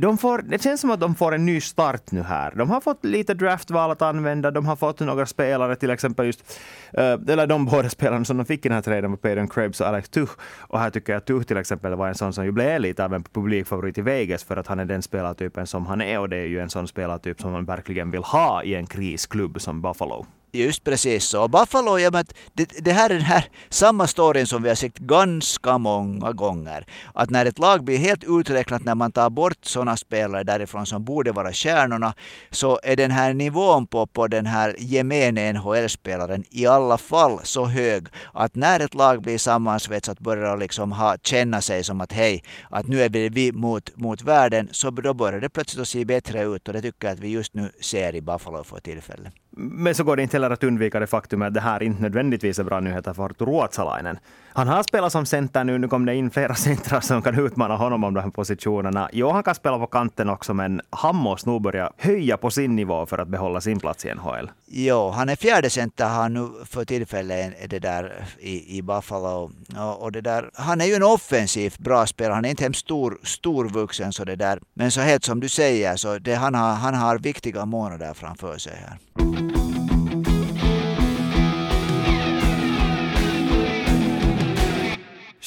De 0.00 0.18
får, 0.18 0.38
det 0.38 0.62
känns 0.62 0.80
som 0.80 0.90
att 0.90 1.00
de 1.00 1.14
får 1.14 1.34
en 1.34 1.46
ny 1.46 1.60
start 1.60 2.12
nu 2.12 2.22
här. 2.22 2.52
De 2.56 2.70
har 2.70 2.80
fått 2.80 3.04
lite 3.04 3.34
draftval 3.34 3.90
att 3.90 4.02
använda, 4.02 4.50
de 4.50 4.66
har 4.66 4.76
fått 4.76 5.00
några 5.00 5.26
spelare, 5.26 5.76
till 5.76 5.90
exempel 5.90 6.26
just, 6.26 6.60
eh, 6.92 7.12
eller 7.28 7.46
de 7.46 7.66
båda 7.66 7.88
spelarna 7.88 8.24
som 8.24 8.36
de 8.36 8.46
fick 8.46 8.66
i 8.66 8.68
den 8.68 8.74
här 8.74 8.82
traden 8.82 9.10
med 9.10 9.22
Peyton 9.22 9.48
Krebs 9.48 9.80
och 9.80 9.86
Alex 9.86 10.08
Tuch. 10.08 10.30
Och 10.58 10.80
här 10.80 10.90
tycker 10.90 11.12
jag 11.12 11.20
att 11.20 11.26
Tuch 11.26 11.46
till 11.46 11.56
exempel 11.56 11.94
var 11.94 12.08
en 12.08 12.14
sån 12.14 12.32
som 12.32 12.44
ju 12.44 12.52
blev 12.52 12.80
lite 12.80 13.04
av 13.04 13.14
en 13.14 13.22
publikfavorit 13.22 13.98
i 13.98 14.02
Vegas 14.02 14.44
för 14.44 14.56
att 14.56 14.66
han 14.66 14.80
är 14.80 14.84
den 14.84 15.02
spelartypen 15.02 15.66
som 15.66 15.86
han 15.86 16.00
är 16.00 16.18
och 16.18 16.28
det 16.28 16.36
är 16.36 16.46
ju 16.46 16.60
en 16.60 16.70
sån 16.70 16.88
spelartyp 16.88 17.40
som 17.40 17.52
man 17.52 17.64
verkligen 17.64 18.10
vill 18.10 18.22
ha 18.22 18.62
i 18.62 18.74
en 18.74 18.86
krisklubb 18.86 19.60
som 19.60 19.82
Buffalo. 19.82 20.26
Just 20.52 20.84
precis 20.84 21.24
så. 21.24 21.48
Buffalo, 21.48 21.98
ja, 21.98 22.10
men 22.10 22.24
det, 22.52 22.84
det 22.84 22.92
här 22.92 23.10
är 23.10 23.14
den 23.14 23.22
här 23.22 23.44
samma 23.68 24.06
storyn 24.06 24.46
som 24.46 24.62
vi 24.62 24.68
har 24.68 24.76
sett 24.76 24.98
ganska 24.98 25.78
många 25.78 26.32
gånger. 26.32 26.86
Att 27.14 27.30
när 27.30 27.46
ett 27.46 27.58
lag 27.58 27.84
blir 27.84 27.98
helt 27.98 28.24
uträknat 28.26 28.84
när 28.84 28.94
man 28.94 29.12
tar 29.12 29.30
bort 29.30 29.64
sådana 29.64 29.87
spelare 29.96 30.44
därifrån 30.44 30.86
som 30.86 31.04
borde 31.04 31.32
vara 31.32 31.52
stjärnorna, 31.52 32.14
så 32.50 32.80
är 32.82 32.96
den 32.96 33.10
här 33.10 33.34
nivån 33.34 33.86
på, 33.86 34.06
på 34.06 34.26
den 34.28 34.46
här 34.46 34.76
gemene 34.78 35.52
NHL-spelaren 35.52 36.44
i 36.50 36.66
alla 36.66 36.98
fall 36.98 37.40
så 37.42 37.64
hög 37.64 38.06
att 38.32 38.54
när 38.54 38.80
ett 38.80 38.94
lag 38.94 39.22
blir 39.22 39.38
sammansvetsat 39.38 40.20
börjar 40.20 40.56
liksom 40.56 40.92
ha, 40.92 41.16
känna 41.22 41.60
sig 41.60 41.84
som 41.84 42.00
att 42.00 42.12
hej, 42.12 42.44
att 42.70 42.86
nu 42.86 43.02
är 43.02 43.30
vi 43.30 43.52
mot, 43.52 43.96
mot 43.96 44.22
världen, 44.22 44.68
så 44.72 44.90
då 44.90 45.14
börjar 45.14 45.40
det 45.40 45.48
plötsligt 45.48 45.82
att 45.82 45.88
se 45.88 46.04
bättre 46.04 46.42
ut 46.42 46.68
och 46.68 46.74
det 46.74 46.82
tycker 46.82 47.08
jag 47.08 47.14
att 47.14 47.20
vi 47.20 47.28
just 47.28 47.54
nu 47.54 47.72
ser 47.80 48.14
i 48.14 48.20
Buffalo 48.20 48.64
för 48.64 48.80
tillfället. 48.80 49.32
Men 49.50 49.94
så 49.94 50.04
går 50.04 50.16
det 50.16 50.22
inte 50.22 50.36
heller 50.36 50.50
att 50.50 50.64
undvika 50.64 51.00
det 51.00 51.06
faktum 51.06 51.42
att 51.42 51.54
det 51.54 51.60
här 51.60 51.82
inte 51.82 52.02
nödvändigtvis 52.02 52.58
är 52.58 52.64
bra 52.64 52.80
nyheter 52.80 53.12
för 53.12 53.28
Ruotsalainen. 53.38 54.18
Han 54.52 54.68
har 54.68 54.82
spelat 54.82 55.12
som 55.12 55.26
center 55.26 55.64
nu, 55.64 55.78
nu 55.78 55.88
kom 55.88 56.06
det 56.06 56.14
in 56.14 56.30
flera 56.30 56.54
centrar 56.68 57.00
som 57.00 57.22
kan 57.22 57.38
utmana 57.38 57.76
honom 57.76 58.04
om 58.04 58.14
de 58.14 58.20
här 58.20 58.30
positionerna. 58.30 59.08
Jo, 59.12 59.30
han 59.30 59.42
kan 59.42 59.54
spela 59.54 59.78
på 59.78 59.86
kanten 59.86 60.28
också, 60.28 60.54
men 60.54 60.80
han 60.90 61.16
måste 61.16 61.48
nog 61.48 61.62
börja 61.62 61.92
höja 61.96 62.36
på 62.36 62.50
sin 62.50 62.76
nivå 62.76 63.06
för 63.06 63.18
att 63.18 63.28
behålla 63.28 63.60
sin 63.60 63.80
plats 63.80 64.04
i 64.04 64.14
NHL. 64.14 64.50
Jo, 64.66 65.10
han 65.10 65.28
är 65.28 65.36
fjärde 65.36 65.70
center 65.70 66.06
han 66.06 66.34
nu 66.34 66.48
för 66.64 66.84
tillfället 66.84 67.70
det 67.70 67.78
där 67.78 68.24
i, 68.38 68.78
i 68.78 68.82
Buffalo. 68.82 69.50
Och, 69.76 70.02
och, 70.02 70.12
det 70.12 70.20
där, 70.20 70.50
han 70.54 70.80
är 70.80 70.84
ju 70.84 70.94
en 70.94 71.02
offensivt 71.02 71.78
bra 71.78 72.06
spelare. 72.06 72.34
Han 72.34 72.44
är 72.44 72.50
inte 72.50 72.64
hemskt 72.64 72.80
stor, 72.80 73.18
storvuxen 73.22 74.12
så 74.12 74.24
det 74.24 74.36
där. 74.36 74.60
Men 74.74 74.90
så 74.90 75.00
helt 75.00 75.24
som 75.24 75.40
du 75.40 75.48
säger, 75.48 75.96
så 75.96 76.18
det, 76.18 76.34
han, 76.34 76.54
har, 76.54 76.74
han 76.74 76.94
har 76.94 77.18
viktiga 77.18 77.64
månader 77.64 78.14
framför 78.14 78.58
sig 78.58 78.76
här. 78.76 78.98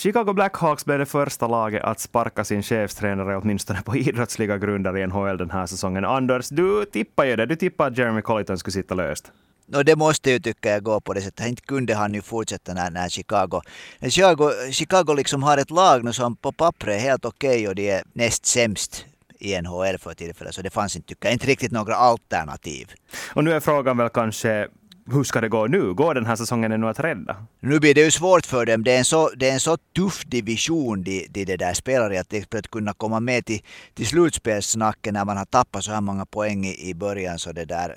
Chicago 0.01 0.33
Blackhawks 0.33 0.85
blev 0.85 0.99
det 0.99 1.05
första 1.05 1.47
laget 1.47 1.83
att 1.83 1.99
sparka 1.99 2.43
sin 2.43 2.63
chefstränare 2.63 3.37
åtminstone 3.37 3.81
på 3.81 3.95
idrottsliga 3.97 4.57
grunder 4.57 4.97
i 4.97 5.07
NHL 5.07 5.37
den 5.37 5.51
här 5.51 5.65
säsongen. 5.65 6.05
Anders, 6.05 6.49
du 6.49 6.85
tippar 6.85 7.25
ju 7.25 7.35
det. 7.35 7.45
Du 7.45 7.55
tippar 7.55 7.87
att 7.87 7.97
Jeremy 7.97 8.21
Colliton 8.21 8.57
skulle 8.57 8.71
sitta 8.71 8.95
löst. 8.95 9.31
No, 9.65 9.83
det 9.83 9.95
måste 9.95 10.31
ju 10.31 10.39
tycka 10.39 10.69
jag 10.69 10.83
gå 10.83 10.99
på 11.01 11.13
det 11.13 11.21
sättet. 11.21 11.47
Inte 11.47 11.61
kunde 11.61 11.95
han 11.95 12.13
ju 12.13 12.21
fortsätta 12.21 12.73
när, 12.73 12.91
när 12.91 13.09
Chicago... 13.09 13.61
Chicago... 14.09 14.51
Chicago 14.71 15.13
liksom 15.13 15.43
har 15.43 15.57
ett 15.57 15.71
lag 15.71 16.03
nu 16.03 16.13
som 16.13 16.35
på 16.35 16.51
pappret 16.51 16.95
är 16.95 16.99
helt 16.99 17.25
okej 17.25 17.49
okay 17.49 17.67
och 17.67 17.75
de 17.75 17.89
är 17.89 18.03
näst 18.13 18.45
sämst 18.45 19.05
i 19.39 19.61
NHL 19.61 19.97
för 19.99 20.13
tillfället. 20.13 20.55
Så 20.55 20.61
det 20.61 20.69
fanns 20.69 20.95
inte, 20.95 21.07
tycker 21.07 21.27
jag, 21.27 21.33
inte 21.33 21.47
riktigt 21.47 21.71
några 21.71 21.95
alternativ. 21.95 22.87
Och 23.33 23.43
nu 23.43 23.53
är 23.53 23.59
frågan 23.59 23.97
väl 23.97 24.09
kanske 24.09 24.67
hur 25.05 25.23
ska 25.23 25.41
det 25.41 25.49
gå 25.49 25.67
nu? 25.67 25.93
Går 25.93 26.13
den 26.13 26.25
här 26.25 26.35
säsongen 26.35 26.71
ännu 26.71 26.87
att 26.87 26.99
rädda? 26.99 27.35
Nu 27.59 27.79
blir 27.79 27.95
det 27.95 28.01
ju 28.01 28.11
svårt 28.11 28.45
för 28.45 28.65
dem. 28.65 28.83
Det 28.83 28.91
är 28.91 28.97
en 28.97 29.05
så, 29.05 29.29
det 29.29 29.49
är 29.49 29.53
en 29.53 29.59
så 29.59 29.77
tuff 29.77 30.23
division 30.25 31.03
de, 31.03 31.27
de, 31.29 31.45
det 31.45 31.57
där 31.57 31.73
spelar 31.73 32.13
i 32.13 32.17
att, 32.17 32.55
att 32.55 32.67
kunna 32.67 32.93
komma 32.93 33.19
med 33.19 33.45
till, 33.45 33.61
till 33.93 34.07
slutspelssnacket 34.07 35.13
när 35.13 35.25
man 35.25 35.37
har 35.37 35.45
tappat 35.45 35.83
så 35.83 35.91
här 35.91 36.01
många 36.01 36.25
poäng 36.25 36.65
i, 36.65 36.89
i 36.89 36.93
början 36.93 37.39
så 37.39 37.51
det 37.51 37.65
där 37.65 37.95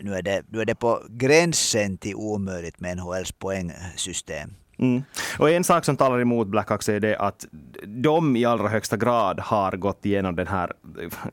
nu 0.00 0.14
är 0.14 0.22
det, 0.22 0.42
nu 0.48 0.60
är 0.60 0.64
det 0.64 0.74
på 0.74 1.02
gränsen 1.08 1.98
till 1.98 2.14
omöjligt 2.14 2.80
med 2.80 2.96
NHLs 2.96 3.32
poängsystem. 3.32 4.54
Mm. 4.78 5.02
Och 5.38 5.50
en 5.50 5.64
sak 5.64 5.84
som 5.84 5.96
talar 5.96 6.20
emot 6.20 6.48
Blackhawks 6.48 6.88
är 6.88 7.00
det 7.00 7.16
att 7.16 7.46
de 7.86 8.36
i 8.36 8.44
allra 8.44 8.68
högsta 8.68 8.96
grad 8.96 9.40
har 9.40 9.72
gått 9.72 10.06
igenom 10.06 10.36
den 10.36 10.46
här 10.46 10.72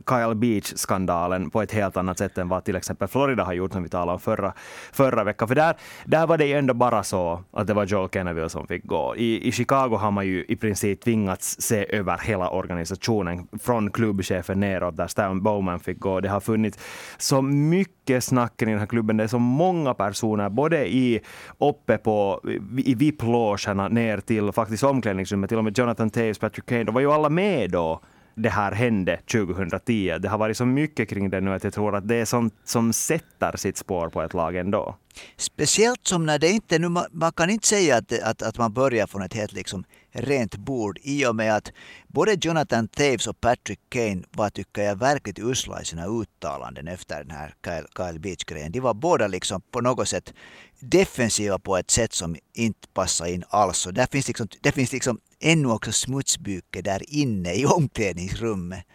Kyle 0.10 0.36
Beach-skandalen 0.36 1.49
på 1.49 1.62
ett 1.62 1.71
helt 1.71 1.97
annat 1.97 2.17
sätt 2.17 2.38
än 2.38 2.49
vad 2.49 2.63
till 2.63 2.75
exempel 2.75 3.08
Florida 3.08 3.43
har 3.43 3.54
gjort, 3.54 3.73
som 3.73 3.84
vi 3.84 3.89
talade 3.89 4.12
om 4.12 4.19
förra, 4.19 4.54
förra 4.91 5.23
veckan. 5.23 5.47
För 5.47 5.56
där, 5.56 5.75
där 6.06 6.28
var 6.28 6.38
det 6.38 6.45
ju 6.45 6.54
ändå 6.54 6.73
bara 6.73 7.04
så 7.04 7.43
att 7.52 7.67
det 7.67 7.73
var 7.73 7.86
Joel 7.86 8.10
Kenneville 8.10 8.49
som 8.49 8.67
fick 8.67 8.86
gå. 8.86 9.15
I, 9.15 9.47
I 9.47 9.52
Chicago 9.52 9.97
har 9.97 10.12
man 10.12 10.28
ju 10.28 10.45
i 10.47 10.56
princip 10.56 11.02
tvingats 11.02 11.62
se 11.62 11.95
över 11.95 12.17
hela 12.17 12.49
organisationen, 12.49 13.47
från 13.62 13.91
klubbchefen 13.91 14.60
neråt, 14.60 14.97
där 14.97 15.08
Stan 15.08 15.43
Bowman 15.43 15.80
fick 15.80 15.99
gå. 15.99 16.19
Det 16.19 16.30
har 16.30 16.39
funnits 16.39 16.80
så 17.17 17.41
mycket 17.41 18.23
snack 18.23 18.62
i 18.62 18.65
den 18.65 18.80
här 18.80 18.86
klubben. 18.86 19.17
Det 19.17 19.23
är 19.23 19.28
så 19.28 19.39
många 19.39 19.93
personer, 19.93 20.49
både 20.49 20.88
i, 20.88 21.19
uppe 21.60 21.97
på, 21.97 22.41
i 22.78 22.95
VIP 22.95 23.23
logerna 23.31 23.87
ner 23.87 24.17
till 24.17 24.51
faktiskt 24.51 24.83
omklädningsrummet. 24.83 25.49
Till 25.49 25.57
och 25.57 25.63
med 25.63 25.77
Jonathan 25.77 26.09
Taves, 26.09 26.39
Patrick 26.39 26.65
Kane, 26.65 26.83
de 26.83 26.93
var 26.93 27.01
ju 27.01 27.11
alla 27.11 27.29
med 27.29 27.71
då 27.71 28.01
det 28.41 28.49
här 28.49 28.71
hände 28.71 29.19
2010. 29.31 30.17
Det 30.19 30.29
har 30.29 30.37
varit 30.37 30.57
så 30.57 30.65
mycket 30.65 31.09
kring 31.09 31.29
det 31.29 31.41
nu 31.41 31.53
att 31.53 31.63
jag 31.63 31.73
tror 31.73 31.95
att 31.95 32.07
det 32.07 32.15
är 32.15 32.25
sånt 32.25 32.53
som 32.63 32.93
sätter 32.93 33.57
sitt 33.57 33.77
spår 33.77 34.09
på 34.09 34.21
ett 34.21 34.33
lag 34.33 34.55
ändå. 34.55 34.95
Speciellt 35.37 36.07
som 36.07 36.25
när 36.25 36.39
det 36.39 36.49
inte, 36.49 36.79
nu, 36.79 36.87
man 37.11 37.31
kan 37.31 37.49
inte 37.49 37.67
säga 37.67 37.97
att, 37.97 38.21
att, 38.23 38.41
att 38.41 38.57
man 38.57 38.73
börjar 38.73 39.07
från 39.07 39.21
ett 39.21 39.33
helt 39.33 39.53
liksom 39.53 39.83
rent 40.12 40.56
bord 40.56 41.00
i 41.02 41.26
och 41.26 41.36
med 41.36 41.56
att 41.56 41.72
både 42.08 42.38
Jonathan 42.41 42.88
Taves 42.88 43.28
och 43.28 43.41
Patrick 43.41 43.80
Kane 43.89 44.24
var, 44.32 44.50
tycker 44.50 44.82
jag, 44.82 44.95
verkligt 44.95 45.39
usla 45.39 45.82
i 45.82 45.86
sina 45.86 46.08
uttalanden 46.08 46.88
efter 46.88 47.24
den 47.24 47.32
här 47.32 47.54
Kyle, 47.65 47.88
Kyle 47.98 48.19
Beach-grejen. 48.19 48.72
De 48.72 48.80
var 48.80 48.93
båda 48.93 49.28
liksom 49.28 49.62
på 49.72 49.82
något 49.82 50.08
sätt 50.08 50.34
defensiva 50.80 51.60
på 51.60 51.78
ett 51.78 51.91
sätt 51.91 52.13
som 52.13 52.36
inte 52.54 52.88
passar 52.93 53.26
in 53.26 53.43
alls. 53.50 53.86
Och 53.88 53.93
där 53.93 54.08
finns 54.12 54.28
liksom, 54.28 54.48
det 54.62 54.72
finns 54.72 54.91
liksom 54.91 55.19
ännu 55.39 55.67
också 55.67 55.91
smutsbyke 55.91 56.82
där 56.82 57.02
inne 57.08 57.54
i 57.54 57.65
omklädningsrummet. 57.65 58.86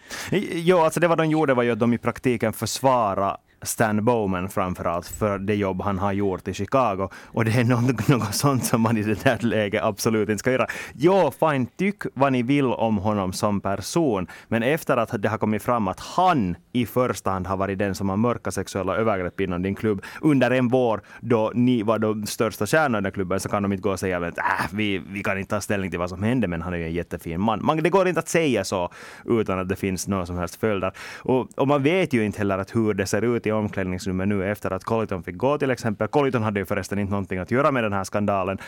Jo, 0.53 0.79
alltså 0.79 1.01
det 1.01 1.09
vad 1.09 1.19
de 1.19 1.31
gjorde 1.31 1.55
var 1.55 1.63
ju 1.63 1.71
att 1.71 1.81
de 1.81 1.95
i 1.95 1.99
praktiken 1.99 2.53
försvarade 2.53 3.37
Stan 3.65 4.05
Bowman 4.05 4.49
framförallt 4.49 5.07
för 5.07 5.39
det 5.39 5.55
jobb 5.55 5.83
han 5.83 5.99
har 5.99 6.13
gjort 6.13 6.49
i 6.49 6.55
Chicago. 6.55 7.09
Och 7.27 7.45
det 7.45 7.61
är 7.61 7.65
något, 7.65 8.09
något 8.09 8.35
sånt 8.35 8.65
som 8.65 8.81
man 8.81 8.97
i 8.97 9.03
det 9.03 9.25
där 9.25 9.39
läget 9.41 9.83
absolut 9.83 10.29
inte 10.29 10.39
ska 10.39 10.53
göra. 10.53 10.67
Jo, 10.95 11.33
fine, 11.41 11.67
tyck 11.67 12.03
vad 12.15 12.33
ni 12.33 12.43
vill 12.43 12.67
om 12.67 12.99
honom 12.99 13.33
som 13.33 13.61
person, 13.61 14.27
men 14.49 14.63
efter 14.63 14.97
att 14.97 15.23
det 15.23 15.29
har 15.29 15.39
kommit 15.39 15.63
fram 15.63 15.89
att 15.89 16.01
han 16.01 16.57
i 16.73 16.87
första 16.87 17.31
hand 17.31 17.47
har 17.47 17.57
varit 17.57 17.79
den 17.79 17.95
som 17.95 18.09
har 18.09 18.17
mörka 18.17 18.51
sexuella 18.51 18.97
övergrepp 18.97 19.41
inom 19.41 19.63
din 19.63 19.75
klubb 19.75 20.03
under 20.21 20.51
en 20.51 20.69
vår 20.69 21.01
då 21.21 21.53
ni 21.55 21.83
var 21.83 21.99
de 21.99 22.27
största 22.27 22.67
stjärnorna 22.67 23.09
i 23.09 23.13
klubben 23.13 23.41
så 23.41 23.49
kan 23.49 23.63
de 23.63 23.73
inte 23.73 23.83
gå 23.83 23.91
och 23.91 24.01
säga 24.01 24.17
att 24.17 24.39
äh, 24.39 24.45
vi, 24.73 24.99
vi 24.99 25.23
kan 25.23 25.39
inte 25.39 25.51
ta 25.51 25.61
ställning 25.61 25.91
till 25.91 25.99
vad 25.99 26.09
som 26.09 26.23
hände 26.23 26.49
men 26.49 26.63
han 26.63 26.73
är 26.75 26.79
ju 26.79 26.85
en 26.85 26.93
jättefin 26.93 27.41
man. 27.41 27.65
man. 27.65 27.77
Det 27.77 27.91
går 27.91 28.09
inte 28.09 28.21
att 28.21 28.29
säga 28.29 28.65
så 28.65 28.91
utan 29.25 29.59
att 29.59 29.69
det 29.69 29.77
finns 29.77 30.09
några 30.09 30.27
som 30.27 30.39
helst 30.39 30.61
följder. 30.61 30.93
Och, 31.19 31.59
och 31.59 31.69
man 31.69 31.83
vet 31.83 32.13
ju 32.13 32.25
inte 32.25 32.39
heller 32.39 32.59
att 32.59 32.77
hur 32.77 32.95
det 32.95 33.07
ser 33.07 33.23
ut 33.23 33.47
i 33.47 33.53
omklädningsrummet 33.55 34.29
nu 34.29 34.51
efter 34.51 34.71
att 34.71 34.85
Colliton 34.85 35.23
fick 35.23 35.37
gå 35.37 35.59
till 35.59 35.71
exempel. 35.71 36.09
Colliton 36.09 36.43
hade 36.43 36.61
ju 36.61 36.67
förresten 36.67 36.99
inte 36.99 37.11
någonting 37.11 37.39
att 37.39 37.51
göra 37.51 37.71
med 37.71 37.85
den 37.85 37.93
här 37.93 38.05
skandalen. 38.05 38.59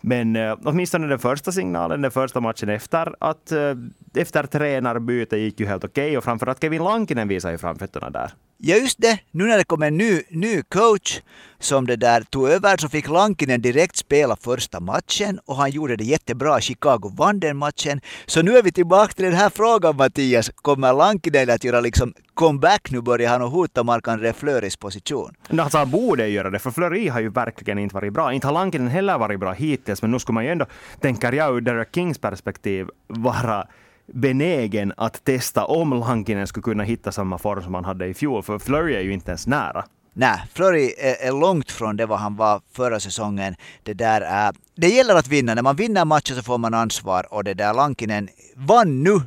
Men 0.00 0.36
eh, 0.36 0.56
åtminstone 0.64 1.06
den 1.06 1.18
första 1.18 1.52
signalen, 1.52 2.02
den 2.02 2.10
första 2.10 2.40
matchen 2.40 2.68
efter 2.68 3.14
att 3.18 3.52
eh, 3.52 3.74
efter 4.14 4.46
tränarbyte 4.46 5.36
gick 5.36 5.60
ju 5.60 5.66
helt 5.66 5.84
okej 5.84 6.04
okay, 6.04 6.16
och 6.16 6.24
framförallt 6.24 6.62
Kevin 6.62 6.84
Lankinen 6.84 7.28
visade 7.28 7.54
ju 7.54 7.58
framfötterna 7.58 8.10
där. 8.10 8.32
Ja 8.64 8.76
just 8.76 8.98
det, 9.00 9.18
nu 9.30 9.44
när 9.44 9.58
det 9.58 9.64
kom 9.64 9.82
en 9.82 9.96
ny, 9.96 10.22
ny 10.28 10.62
coach 10.62 11.20
som 11.58 11.86
det 11.86 11.96
där 11.96 12.20
tog 12.20 12.48
över 12.48 12.76
så 12.76 12.88
fick 12.88 13.08
Lankinen 13.08 13.62
direkt 13.62 13.96
spela 13.96 14.36
första 14.36 14.80
matchen 14.80 15.40
och 15.44 15.56
han 15.56 15.70
gjorde 15.70 15.96
det 15.96 16.04
jättebra. 16.04 16.60
Chicago 16.60 17.12
vann 17.16 17.40
den 17.40 17.56
matchen. 17.56 18.00
Så 18.26 18.42
nu 18.42 18.56
är 18.58 18.62
vi 18.62 18.72
tillbaka 18.72 19.12
till 19.12 19.24
den 19.24 19.34
här 19.34 19.50
frågan 19.50 19.96
Mattias. 19.96 20.50
Kommer 20.54 20.92
Lankinen 20.92 21.50
att 21.50 21.64
göra 21.64 21.80
liksom 21.80 22.14
comeback 22.34 22.90
nu? 22.90 23.00
Börjar 23.00 23.30
han 23.30 23.42
att 23.42 23.52
hota 23.52 23.82
Marc-André 23.82 24.32
Fleuris 24.32 24.76
position? 24.76 25.34
Alltså 25.58 25.78
han 25.78 25.90
borde 25.90 26.28
göra 26.28 26.50
det, 26.50 26.58
för 26.58 26.70
Fleury 26.70 27.08
har 27.08 27.20
ju 27.20 27.28
verkligen 27.28 27.78
inte 27.78 27.94
varit 27.94 28.12
bra. 28.12 28.32
Inte 28.32 28.46
har 28.46 28.54
Lankinen 28.54 28.88
heller 28.88 29.18
varit 29.18 29.40
bra 29.40 29.52
hittills, 29.52 30.02
men 30.02 30.10
nu 30.10 30.18
skulle 30.18 30.34
man 30.34 30.44
ju 30.44 30.50
ändå, 30.50 30.66
tänker 31.00 31.32
jag 31.32 31.56
ur 31.56 31.60
Derek 31.60 31.94
Kings 31.94 32.18
perspektiv, 32.18 32.86
vara 33.06 33.66
benägen 34.06 34.92
att 34.96 35.24
testa 35.24 35.64
om 35.64 35.90
Lankinen 35.90 36.46
skulle 36.46 36.62
kunna 36.62 36.82
hitta 36.82 37.12
samma 37.12 37.38
form 37.38 37.62
som 37.62 37.74
han 37.74 37.84
hade 37.84 38.06
i 38.06 38.14
fjol, 38.14 38.42
för 38.42 38.58
Flurry 38.58 38.94
är 38.94 39.00
ju 39.00 39.12
inte 39.12 39.30
ens 39.30 39.46
nära. 39.46 39.84
Nej, 40.14 40.42
Flurry 40.54 40.94
är, 40.98 41.40
långt 41.40 41.70
från 41.70 41.96
det 41.96 42.06
vad 42.06 42.18
han 42.18 42.36
var 42.36 42.60
förra 42.72 43.00
säsongen. 43.00 43.54
Det, 43.82 43.94
där 43.94 44.20
är, 44.20 44.54
det 44.74 44.88
gäller 44.88 45.14
att 45.14 45.28
vinna. 45.28 45.54
När 45.54 45.62
man 45.62 45.76
vinner 45.76 46.04
matcher 46.04 46.34
så 46.34 46.42
får 46.42 46.58
man 46.58 46.74
ansvar 46.74 47.34
och 47.34 47.44
det 47.44 47.54
där 47.54 47.74
Lankinen 47.74 48.28
vann 48.56 49.02
nu 49.02 49.20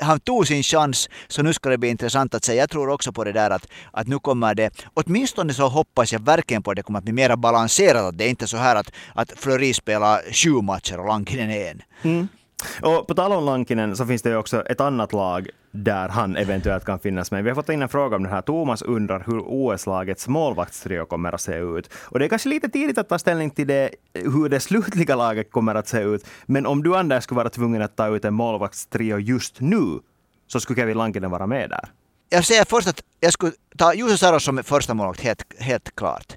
han 0.00 0.20
tog 0.20 0.46
sin 0.46 0.62
chans, 0.62 1.08
så 1.28 1.42
nu 1.42 1.52
ska 1.52 1.68
det 1.68 1.78
bli 1.78 1.88
intressant 1.88 2.34
att 2.34 2.44
se. 2.44 2.54
Jag 2.54 2.70
tror 2.70 2.88
också 2.88 3.12
på 3.12 3.24
det 3.24 3.32
där 3.32 3.50
att, 3.50 3.68
att 3.92 4.06
nu 4.06 4.18
kommer 4.18 4.54
det, 4.54 4.70
åtminstone 4.94 5.54
så 5.54 5.68
hoppas 5.68 6.12
jag 6.12 6.20
verkligen 6.20 6.62
på 6.62 6.70
att 6.70 6.76
det 6.76 6.82
kommer 6.82 6.98
att 6.98 7.04
bli 7.04 7.12
mer 7.12 7.36
balanserat. 7.36 8.18
Det 8.18 8.24
är 8.24 8.28
inte 8.28 8.46
så 8.46 8.56
här 8.56 8.76
att, 8.76 8.92
att 9.14 9.32
Fleury 9.36 9.74
spelar 9.74 10.32
sju 10.32 10.62
matcher 10.62 11.00
och 11.00 11.06
Lankinen 11.06 11.50
en. 11.50 11.82
Mm. 12.02 12.28
Och 12.82 13.06
på 13.06 13.14
tal 13.14 13.32
om 13.32 13.44
Lankinen 13.44 13.96
så 13.96 14.06
finns 14.06 14.22
det 14.22 14.30
ju 14.30 14.36
också 14.36 14.62
ett 14.62 14.80
annat 14.80 15.12
lag 15.12 15.48
där 15.70 16.08
han 16.08 16.36
eventuellt 16.36 16.84
kan 16.84 16.98
finnas 16.98 17.30
med. 17.30 17.44
Vi 17.44 17.50
har 17.50 17.54
fått 17.54 17.68
in 17.68 17.82
en 17.82 17.88
fråga 17.88 18.16
om 18.16 18.22
det 18.22 18.28
här. 18.28 18.42
Thomas 18.42 18.82
undrar 18.82 19.24
hur 19.26 19.42
OS-lagets 19.46 20.28
målvaktstrio 20.28 21.04
kommer 21.06 21.32
att 21.32 21.40
se 21.40 21.56
ut. 21.56 21.90
Och 21.94 22.18
det 22.18 22.24
är 22.24 22.28
kanske 22.28 22.48
lite 22.48 22.68
tidigt 22.68 22.98
att 22.98 23.08
ta 23.08 23.18
ställning 23.18 23.50
till 23.50 23.66
det, 23.66 23.90
hur 24.14 24.48
det 24.48 24.60
slutliga 24.60 25.16
laget 25.16 25.50
kommer 25.50 25.74
att 25.74 25.88
se 25.88 26.00
ut. 26.00 26.26
Men 26.46 26.66
om 26.66 26.82
du 26.82 26.96
Anders 26.96 27.24
skulle 27.24 27.36
vara 27.36 27.50
tvungen 27.50 27.82
att 27.82 27.96
ta 27.96 28.08
ut 28.16 28.24
en 28.24 28.34
målvaktstrio 28.34 29.18
just 29.18 29.60
nu, 29.60 30.00
så 30.46 30.60
skulle 30.60 30.80
Kevin 30.80 30.98
Lankinen 30.98 31.30
vara 31.30 31.46
med 31.46 31.70
där. 31.70 31.88
Jag 32.28 32.44
säger 32.44 32.64
först 32.64 32.88
att 32.88 33.02
jag 33.20 33.32
skulle 33.32 33.52
ta 33.78 33.94
Jussi 33.94 34.18
Saros 34.18 34.44
som 34.44 34.62
första 34.64 34.94
målvakt, 34.94 35.20
helt, 35.20 35.44
helt 35.58 35.96
klart. 35.96 36.36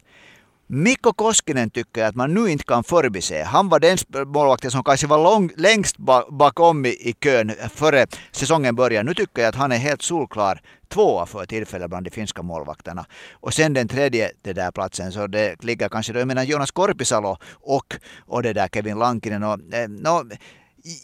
Mikko 0.71 1.13
Koskinen 1.13 1.69
tycker 1.69 2.05
att 2.05 2.15
man 2.15 2.33
nu 2.33 2.49
inte 2.49 2.63
kan 2.63 2.83
förbise. 2.83 3.43
Han 3.43 3.69
var 3.69 3.79
den 3.79 3.97
målvakten 4.25 4.71
som 4.71 4.83
kanske 4.83 5.07
var 5.07 5.23
lång, 5.23 5.51
längst 5.57 5.97
bakom 6.29 6.85
i, 6.85 7.15
kön 7.23 7.51
före 7.73 8.07
säsongen 8.31 8.75
började. 8.75 9.03
Nu 9.03 9.13
tycker 9.13 9.41
jag 9.41 9.49
att 9.49 9.55
han 9.55 9.71
är 9.71 9.77
helt 9.77 10.01
solklar 10.01 10.61
tvåa 10.87 11.25
för 11.25 11.45
tillfället 11.45 11.89
bland 11.89 12.05
de 12.05 12.11
finska 12.11 12.41
målvakterna. 12.41 13.05
Och 13.31 13.53
sen 13.53 13.73
den 13.73 13.87
tredje 13.87 14.31
den 14.41 14.55
där 14.55 14.71
platsen, 14.71 15.11
så 15.11 15.27
det 15.27 15.63
ligger 15.63 15.89
kanske 15.89 16.13
då, 16.13 16.19
jag 16.19 16.27
menar 16.27 16.43
Jonas 16.43 16.71
Korpisalo 16.71 17.37
och, 17.51 17.95
och 18.19 18.43
det 18.43 18.53
där 18.53 18.67
Kevin 18.67 18.99
Lankinen. 18.99 19.43
Och, 19.43 19.73
eh, 19.73 19.89
no, 19.89 20.29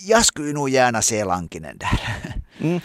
jag 0.07 0.25
skulle 0.25 0.53
nog 0.53 0.69
gärna 0.69 1.01
se 1.01 1.25
Lankinen 1.25 1.77
där. 1.77 1.99
Mm. 2.59 2.79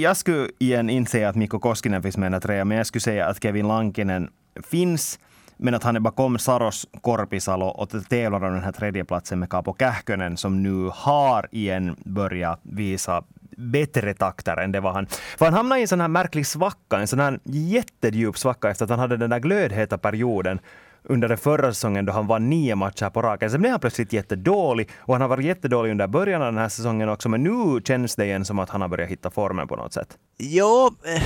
Jag 0.00 0.16
skulle 0.16 0.48
igen 0.58 0.90
inse 0.90 1.28
att 1.28 1.36
Mikko 1.36 1.58
Koskinen 1.58 2.02
finns 2.02 2.16
med 2.16 2.34
i 2.34 2.46
den 2.46 2.68
men 2.68 2.78
jag 2.78 2.86
skulle 2.86 3.00
säga 3.00 3.26
att 3.26 3.42
Kevin 3.42 3.68
Lankinen 3.68 4.30
finns 4.70 5.18
men 5.56 5.74
att 5.74 5.82
han 5.82 5.96
är 5.96 6.00
bakom 6.00 6.38
Saros 6.38 6.86
Korpisalo 7.00 7.66
och 7.66 7.90
tävlar 8.08 8.44
om 8.44 8.54
den 8.54 8.62
här 8.62 8.72
tredjeplatsen 8.72 9.38
med 9.38 9.50
Capo 9.50 9.76
Kähkönen 9.78 10.36
som 10.36 10.62
nu 10.62 10.90
har 10.92 11.48
igen 11.52 11.96
börjat 12.04 12.60
visa 12.62 13.24
bättre 13.56 14.14
takter 14.14 14.56
än 14.56 14.72
det 14.72 14.80
var 14.80 14.92
han. 14.92 15.06
För 15.38 15.44
han 15.44 15.54
hamnade 15.54 15.78
i 15.78 15.82
en 15.82 15.88
sån 15.88 16.00
här 16.00 16.08
märklig 16.08 16.46
svacka, 16.46 16.98
en 16.98 17.06
sån 17.06 17.20
här 17.20 17.38
jättedjup 17.44 18.38
svacka 18.38 18.70
efter 18.70 18.84
att 18.84 18.90
han 18.90 18.98
hade 18.98 19.16
den 19.16 19.30
där 19.30 19.38
glödheta 19.38 19.98
perioden 19.98 20.58
under 21.04 21.28
den 21.28 21.38
förra 21.38 21.72
säsongen 21.72 22.04
då 22.04 22.12
han 22.12 22.26
vann 22.26 22.50
nio 22.50 22.74
matcher 22.74 23.10
på 23.10 23.22
raken. 23.22 23.50
Sen 23.50 23.60
blev 23.60 23.70
han 23.70 23.80
plötsligt 23.80 24.12
jättedålig 24.12 24.90
och 24.98 25.14
han 25.14 25.20
har 25.20 25.28
varit 25.28 25.44
jättedålig 25.44 25.90
under 25.90 26.06
början 26.06 26.42
av 26.42 26.52
den 26.52 26.58
här 26.58 26.68
säsongen 26.68 27.08
också. 27.08 27.28
Men 27.28 27.42
nu 27.42 27.80
känns 27.84 28.16
det 28.16 28.24
igen 28.24 28.44
som 28.44 28.58
att 28.58 28.70
han 28.70 28.80
har 28.80 28.88
börjat 28.88 29.10
hitta 29.10 29.30
formen 29.30 29.68
på 29.68 29.76
något 29.76 29.92
sätt. 29.92 30.18
Jo, 30.38 30.96
eh, 31.04 31.22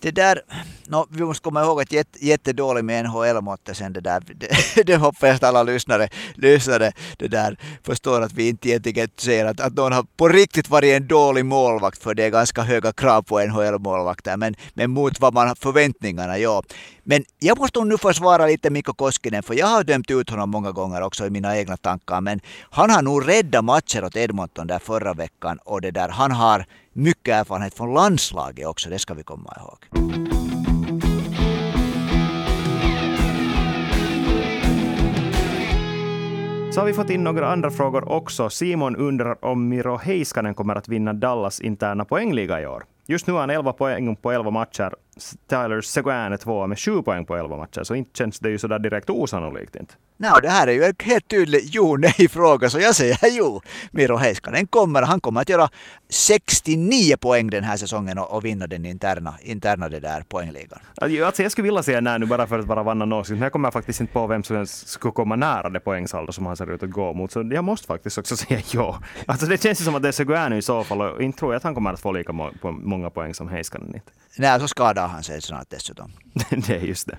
det 0.00 0.10
där... 0.10 0.40
No, 0.86 1.06
vi 1.10 1.24
måste 1.24 1.42
komma 1.42 1.62
ihåg 1.62 1.80
att 1.80 1.92
jätte, 1.92 2.26
jättedålig 2.26 2.84
med 2.84 3.04
NHL-måttet 3.04 3.76
sen 3.76 3.92
det 3.92 4.00
där. 4.00 4.22
Det, 4.26 4.86
det 4.86 4.96
hoppas 4.96 5.22
jag 5.22 5.34
att 5.34 5.42
alla 5.42 5.62
lyssnare, 5.62 6.08
lyssnare 6.34 6.92
det 7.16 7.28
där 7.28 7.56
förstår 7.82 8.22
att 8.22 8.32
vi 8.32 8.48
inte 8.48 8.68
egentligen 8.68 9.08
säger 9.16 9.46
att, 9.46 9.60
att 9.60 9.74
någon 9.74 9.92
har 9.92 10.06
på 10.16 10.28
riktigt 10.28 10.70
varit 10.70 10.94
en 10.94 11.06
dålig 11.06 11.44
målvakt 11.44 12.02
för 12.02 12.14
det 12.14 12.24
är 12.24 12.30
ganska 12.30 12.62
höga 12.62 12.92
krav 12.92 13.22
på 13.22 13.40
NHL-målvakter. 13.40 14.36
Men, 14.36 14.56
men 14.74 14.90
mot 14.90 15.20
vad 15.20 15.34
man 15.34 15.48
har 15.48 15.54
förväntningarna, 15.54 16.38
ja. 16.38 16.62
Men 17.04 17.24
jag 17.38 17.58
måste 17.58 17.84
nu 17.84 17.98
försvara 17.98 18.46
lite 18.46 18.70
Mikko 18.70 18.94
Koskinen, 18.94 19.42
för 19.42 19.54
jag 19.54 19.66
har 19.66 19.84
dömt 19.84 20.10
ut 20.10 20.30
honom 20.30 20.50
många 20.50 20.72
gånger 20.72 21.02
också 21.02 21.26
i 21.26 21.30
mina 21.30 21.58
egna 21.58 21.76
tankar. 21.76 22.20
Men 22.20 22.40
han 22.70 22.90
har 22.90 23.02
nog 23.02 23.28
räddat 23.28 23.64
matcher 23.64 24.04
åt 24.04 24.16
Edmonton 24.16 24.66
där 24.66 24.78
förra 24.78 25.14
veckan 25.14 25.58
och 25.64 25.80
det 25.80 25.90
där. 25.90 26.08
Han 26.08 26.32
har 26.32 26.66
mycket 26.98 27.34
erfarenhet 27.34 27.74
från 27.74 27.94
landslaget 27.94 28.66
också, 28.66 28.90
det 28.90 28.98
ska 28.98 29.14
vi 29.14 29.22
komma 29.22 29.56
ihåg. 29.56 30.08
Så 36.72 36.80
har 36.80 36.86
vi 36.86 36.92
fått 36.92 37.10
in 37.10 37.24
några 37.24 37.52
andra 37.52 37.70
frågor 37.70 38.12
också. 38.12 38.50
Simon 38.50 38.96
undrar 38.96 39.44
om 39.44 39.68
Miro 39.68 39.96
Heiskanen 39.96 40.54
kommer 40.54 40.74
att 40.74 40.88
vinna 40.88 41.12
Dallas 41.12 41.60
interna 41.60 42.04
poängliga 42.04 42.60
i 42.60 42.66
år. 42.66 42.84
Just 43.06 43.26
nu 43.26 43.32
har 43.32 43.40
han 43.40 43.50
11 43.50 43.72
poäng 43.72 44.16
på 44.16 44.32
11 44.32 44.50
matcher. 44.50 44.94
Tyler 45.48 45.80
Seguin 45.80 46.32
är 46.32 46.36
tvåa 46.36 46.66
med 46.66 46.78
7 46.78 47.02
poäng 47.02 47.26
på 47.26 47.36
11 47.36 47.56
matcher, 47.56 47.82
så 47.82 47.94
inte 47.94 48.18
känns 48.18 48.38
det 48.38 48.50
ju 48.50 48.58
sådär 48.58 48.78
direkt 48.78 49.10
osannolikt 49.10 49.76
inte. 49.76 49.94
Nej, 50.20 50.32
det 50.42 50.48
här 50.48 50.66
är 50.66 50.72
ju 50.72 50.84
en 50.84 50.94
helt 50.98 51.28
tydlig 51.28 51.60
jo-nej-fråga, 51.64 52.70
så 52.70 52.80
jag 52.80 52.94
säger 52.94 53.18
jo. 53.30 53.60
Miro 53.90 54.16
Heiskanen 54.16 54.66
kommer, 54.66 55.02
han 55.02 55.20
kommer 55.20 55.40
att 55.40 55.48
göra 55.48 55.68
69 56.08 57.16
poäng 57.16 57.50
den 57.50 57.64
här 57.64 57.76
säsongen 57.76 58.18
och, 58.18 58.36
och 58.36 58.44
vinna 58.44 58.66
den 58.66 58.86
interna, 58.86 59.34
interna 59.42 59.88
det 59.88 60.00
där 60.00 60.22
poängligan. 60.28 60.78
Alltså 60.96 61.42
jag 61.42 61.52
skulle 61.52 61.64
vilja 61.64 61.82
säga 61.82 62.00
nej 62.00 62.18
nu 62.18 62.26
bara 62.26 62.46
för 62.46 62.58
att 62.58 62.66
vara 62.66 62.82
vanna 62.82 63.04
någonsin, 63.04 63.36
men 63.36 63.42
jag 63.42 63.52
kommer 63.52 63.70
faktiskt 63.70 64.00
inte 64.00 64.12
på 64.12 64.26
vem 64.26 64.42
som 64.42 64.66
skulle 64.66 65.12
komma 65.12 65.36
nära 65.36 65.70
det 65.70 65.80
poängsaldo 65.80 66.32
som 66.32 66.46
han 66.46 66.56
ser 66.56 66.74
ut 66.74 66.82
att 66.82 66.90
gå 66.90 67.12
mot, 67.12 67.32
så 67.32 67.50
jag 67.52 67.64
måste 67.64 67.86
faktiskt 67.86 68.18
också 68.18 68.36
säga 68.36 68.60
ja. 68.72 68.98
Alltså 69.26 69.46
det 69.46 69.62
känns 69.62 69.80
ju 69.80 69.84
som 69.84 69.94
att 69.94 70.02
det 70.02 70.08
är 70.08 70.12
Seguin 70.12 70.52
i 70.52 70.62
så 70.62 70.84
fall, 70.84 71.00
och 71.00 71.22
inte 71.22 71.38
tror 71.38 71.52
jag 71.52 71.56
att 71.56 71.64
han 71.64 71.74
kommer 71.74 71.92
att 71.92 72.00
få 72.00 72.12
lika 72.12 72.32
många 72.62 73.10
poäng 73.10 73.34
som 73.34 73.48
Heiskanen. 73.48 74.00
Nej, 74.36 74.60
så 74.60 74.68
skadar 74.68 75.08
han 75.08 75.22
sig 75.22 75.42
snart 75.42 75.66
dessutom. 75.70 76.12
det 76.50 76.76
är 76.76 76.80
just 76.80 77.06
det. 77.06 77.16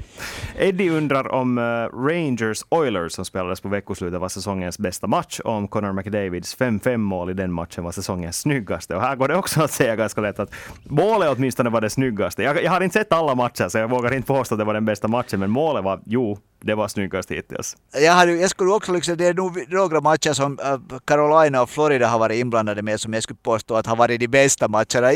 Eddie 0.57 0.89
undrar 0.89 1.31
om 1.31 1.57
uh, 1.57 1.63
Rangers 2.07 2.63
Oilers 2.69 3.13
som 3.13 3.25
spelades 3.25 3.61
på 3.61 3.69
veckoslutet 3.69 4.21
var 4.21 4.29
säsongens 4.29 4.79
bästa 4.79 5.07
match 5.07 5.39
och 5.39 5.53
om 5.53 5.67
Connor 5.67 5.93
McDavids 5.93 6.57
5-5 6.57 6.97
mål 6.97 7.29
i 7.29 7.33
den 7.33 7.51
matchen 7.51 7.83
var 7.83 7.91
säsongens 7.91 8.39
snyggaste. 8.39 8.95
Och 8.95 9.01
här 9.01 9.15
går 9.15 9.27
det 9.27 9.35
också 9.35 9.61
att 9.61 9.71
säga 9.71 9.95
ganska 9.95 10.21
lätt 10.21 10.39
att 10.39 10.53
målet 10.83 11.29
åtminstone 11.37 11.69
var 11.69 11.81
det 11.81 11.89
snyggaste. 11.89 12.43
Jag, 12.43 12.63
jag 12.63 12.71
har 12.71 12.81
inte 12.81 12.99
sett 12.99 13.13
alla 13.13 13.35
matcher 13.35 13.69
så 13.69 13.77
jag 13.77 13.89
vågar 13.89 14.13
inte 14.13 14.27
påstå 14.27 14.55
att 14.55 14.59
det 14.59 14.65
var 14.65 14.73
den 14.73 14.85
bästa 14.85 15.07
matchen, 15.07 15.39
men 15.39 15.51
målet 15.51 15.83
var, 15.83 16.01
jo, 16.05 16.37
det 16.61 16.75
var 16.75 16.87
snyggast 16.87 17.31
hittills. 17.31 17.77
Jag, 17.93 18.13
hade, 18.13 18.31
jag 18.31 18.49
skulle 18.49 18.71
också 18.71 18.93
liksom, 18.93 19.17
det 19.17 19.25
är 19.25 19.33
nog 19.33 19.65
några 19.69 20.01
matcher 20.01 20.33
som 20.33 20.59
uh, 20.59 20.99
Carolina 21.05 21.61
och 21.61 21.69
Florida 21.69 22.07
har 22.07 22.19
varit 22.19 22.39
inblandade 22.39 22.81
med 22.81 22.99
som 22.99 23.13
jag 23.13 23.23
skulle 23.23 23.39
påstå 23.43 23.75
att 23.75 23.85
har 23.85 23.95
varit 23.95 24.19
de 24.19 24.27
bästa 24.27 24.67
matcherna. 24.67 25.11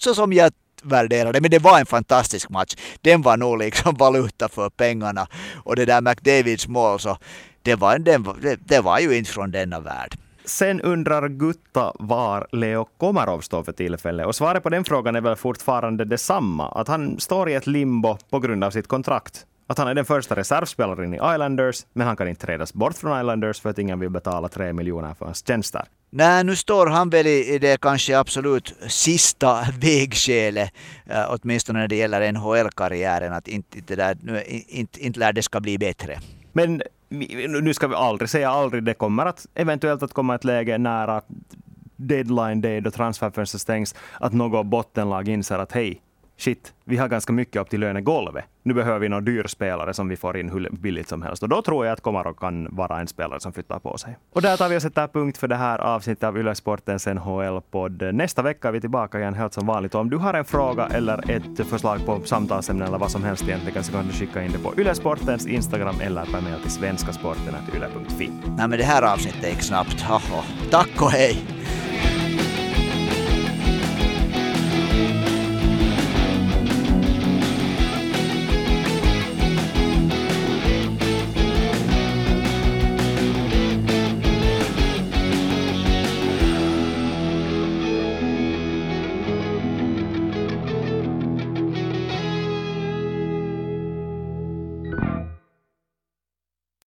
Så 0.00 0.14
som 0.14 0.32
jag 0.32 0.52
värderade. 0.82 1.40
Men 1.40 1.50
det 1.50 1.58
var 1.58 1.80
en 1.80 1.86
fantastisk 1.86 2.48
match. 2.50 2.74
Den 3.00 3.22
var 3.22 3.36
nog 3.36 3.58
liksom 3.58 3.94
valuta 3.98 4.48
för 4.48 4.70
pengarna. 4.70 5.26
Och 5.64 5.76
det 5.76 5.84
där 5.84 6.00
McDavids 6.00 6.68
mål 6.68 7.00
så 7.00 7.18
det 7.62 7.74
var, 7.74 7.98
det, 7.98 8.58
det 8.64 8.80
var 8.80 8.98
ju 8.98 9.16
inte 9.16 9.30
från 9.30 9.50
denna 9.50 9.80
värld. 9.80 10.18
Sen 10.44 10.80
undrar 10.80 11.28
Gutta 11.28 11.92
var 11.98 12.46
Leo 12.52 12.84
Komarov 12.98 13.40
står 13.40 13.62
för 13.62 13.72
tillfället. 13.72 14.26
Och 14.26 14.34
svaret 14.34 14.62
på 14.62 14.68
den 14.68 14.84
frågan 14.84 15.16
är 15.16 15.20
väl 15.20 15.36
fortfarande 15.36 16.04
detsamma. 16.04 16.68
Att 16.68 16.88
han 16.88 17.20
står 17.20 17.50
i 17.50 17.54
ett 17.54 17.66
limbo 17.66 18.18
på 18.30 18.38
grund 18.38 18.64
av 18.64 18.70
sitt 18.70 18.88
kontrakt 18.88 19.46
att 19.68 19.78
han 19.78 19.88
är 19.88 19.94
den 19.94 20.04
första 20.04 20.36
reservspelaren 20.36 21.14
i 21.14 21.16
Islanders, 21.16 21.86
men 21.92 22.06
han 22.06 22.16
kan 22.16 22.28
inte 22.28 22.46
trädas 22.46 22.74
bort 22.74 22.94
från 22.96 23.20
Islanders 23.20 23.60
för 23.60 23.70
att 23.70 23.78
ingen 23.78 24.00
vill 24.00 24.10
betala 24.10 24.48
tre 24.48 24.72
miljoner 24.72 25.14
för 25.14 25.24
hans 25.24 25.46
tjänster. 25.46 25.84
Nej, 26.10 26.44
nu 26.44 26.56
står 26.56 26.86
han 26.86 27.10
väl 27.10 27.26
i 27.26 27.58
det 27.58 27.80
kanske 27.80 28.18
absolut 28.18 28.74
sista 28.88 29.64
vägskälet, 29.80 30.72
eh, 31.06 31.24
åtminstone 31.28 31.78
när 31.78 31.88
det 31.88 31.96
gäller 31.96 32.32
NHL-karriären, 32.32 33.32
att 33.32 33.48
inte, 33.48 33.78
inte, 33.78 33.96
där, 33.96 34.16
nu, 34.22 34.42
inte, 34.68 35.04
inte 35.04 35.20
lär 35.20 35.32
det 35.32 35.42
ska 35.42 35.60
bli 35.60 35.78
bättre. 35.78 36.18
Men 36.52 36.82
nu 37.62 37.74
ska 37.74 37.86
vi 37.86 37.94
aldrig 37.94 38.30
säga 38.30 38.50
aldrig, 38.50 38.82
det 38.82 38.94
kommer 38.94 39.26
att 39.26 39.46
eventuellt 39.54 40.02
att 40.02 40.12
komma 40.12 40.34
ett 40.34 40.44
läge 40.44 40.78
nära 40.78 41.22
deadline 41.96 42.60
day 42.60 42.80
då 42.80 42.90
transferfönstret 42.90 43.60
stängs, 43.60 43.94
att 44.20 44.32
något 44.32 44.66
bottenlag 44.66 45.28
inser 45.28 45.58
att 45.58 45.72
hej, 45.72 46.00
shit, 46.38 46.74
vi 46.84 46.96
har 46.96 47.08
ganska 47.08 47.32
mycket 47.32 47.62
upp 47.62 47.70
till 47.70 47.80
lönegolvet. 47.80 48.44
Nu 48.62 48.74
behöver 48.74 48.98
vi 48.98 49.08
någon 49.08 49.24
dyr 49.24 49.46
spelare 49.46 49.94
som 49.94 50.08
vi 50.08 50.16
får 50.16 50.36
in 50.36 50.50
hur 50.50 50.68
billigt 50.70 51.08
som 51.08 51.22
helst. 51.22 51.42
Och 51.42 51.48
då 51.48 51.62
tror 51.62 51.86
jag 51.86 51.92
att 51.92 52.00
Komarov 52.00 52.34
kan 52.34 52.68
vara 52.70 53.00
en 53.00 53.08
spelare 53.08 53.40
som 53.40 53.52
flyttar 53.52 53.78
på 53.78 53.98
sig. 53.98 54.18
Och 54.32 54.42
där 54.42 54.56
tar 54.56 54.68
vi 54.68 54.76
och 54.76 54.82
sätter 54.82 55.06
punkt 55.06 55.38
för 55.38 55.48
det 55.48 55.56
här 55.56 55.78
avsnittet 55.78 56.24
av 56.24 56.38
Yle 56.38 56.54
Sportens 56.54 57.06
NHL-podd. 57.06 58.14
Nästa 58.14 58.42
vecka 58.42 58.68
är 58.68 58.72
vi 58.72 58.80
tillbaka 58.80 59.18
igen 59.18 59.34
helt 59.34 59.54
som 59.54 59.66
vanligt. 59.66 59.94
Och 59.94 60.00
om 60.00 60.10
du 60.10 60.16
har 60.16 60.34
en 60.34 60.44
fråga 60.44 60.86
eller 60.86 61.30
ett 61.30 61.66
förslag 61.68 62.06
på 62.06 62.20
samtalsämne 62.24 62.86
eller 62.86 62.98
vad 62.98 63.10
som 63.10 63.24
helst 63.24 63.42
egentligen 63.42 63.84
så 63.84 63.92
kan 63.92 64.06
du 64.06 64.12
skicka 64.12 64.42
in 64.42 64.52
det 64.52 64.58
på 64.58 64.74
Yle 64.80 64.94
Sportens 64.94 65.46
Instagram 65.46 66.00
eller 66.00 66.24
per 66.24 66.40
mail 66.40 66.60
till 66.62 66.70
svenskasporten.yle.fi. 66.70 68.30
Nej 68.56 68.68
men 68.68 68.70
det 68.70 68.84
här 68.84 69.12
avsnittet 69.12 69.50
gick 69.50 69.62
snabbt. 69.62 70.04
Tack 70.70 71.02
och 71.02 71.10
hej! 71.10 71.44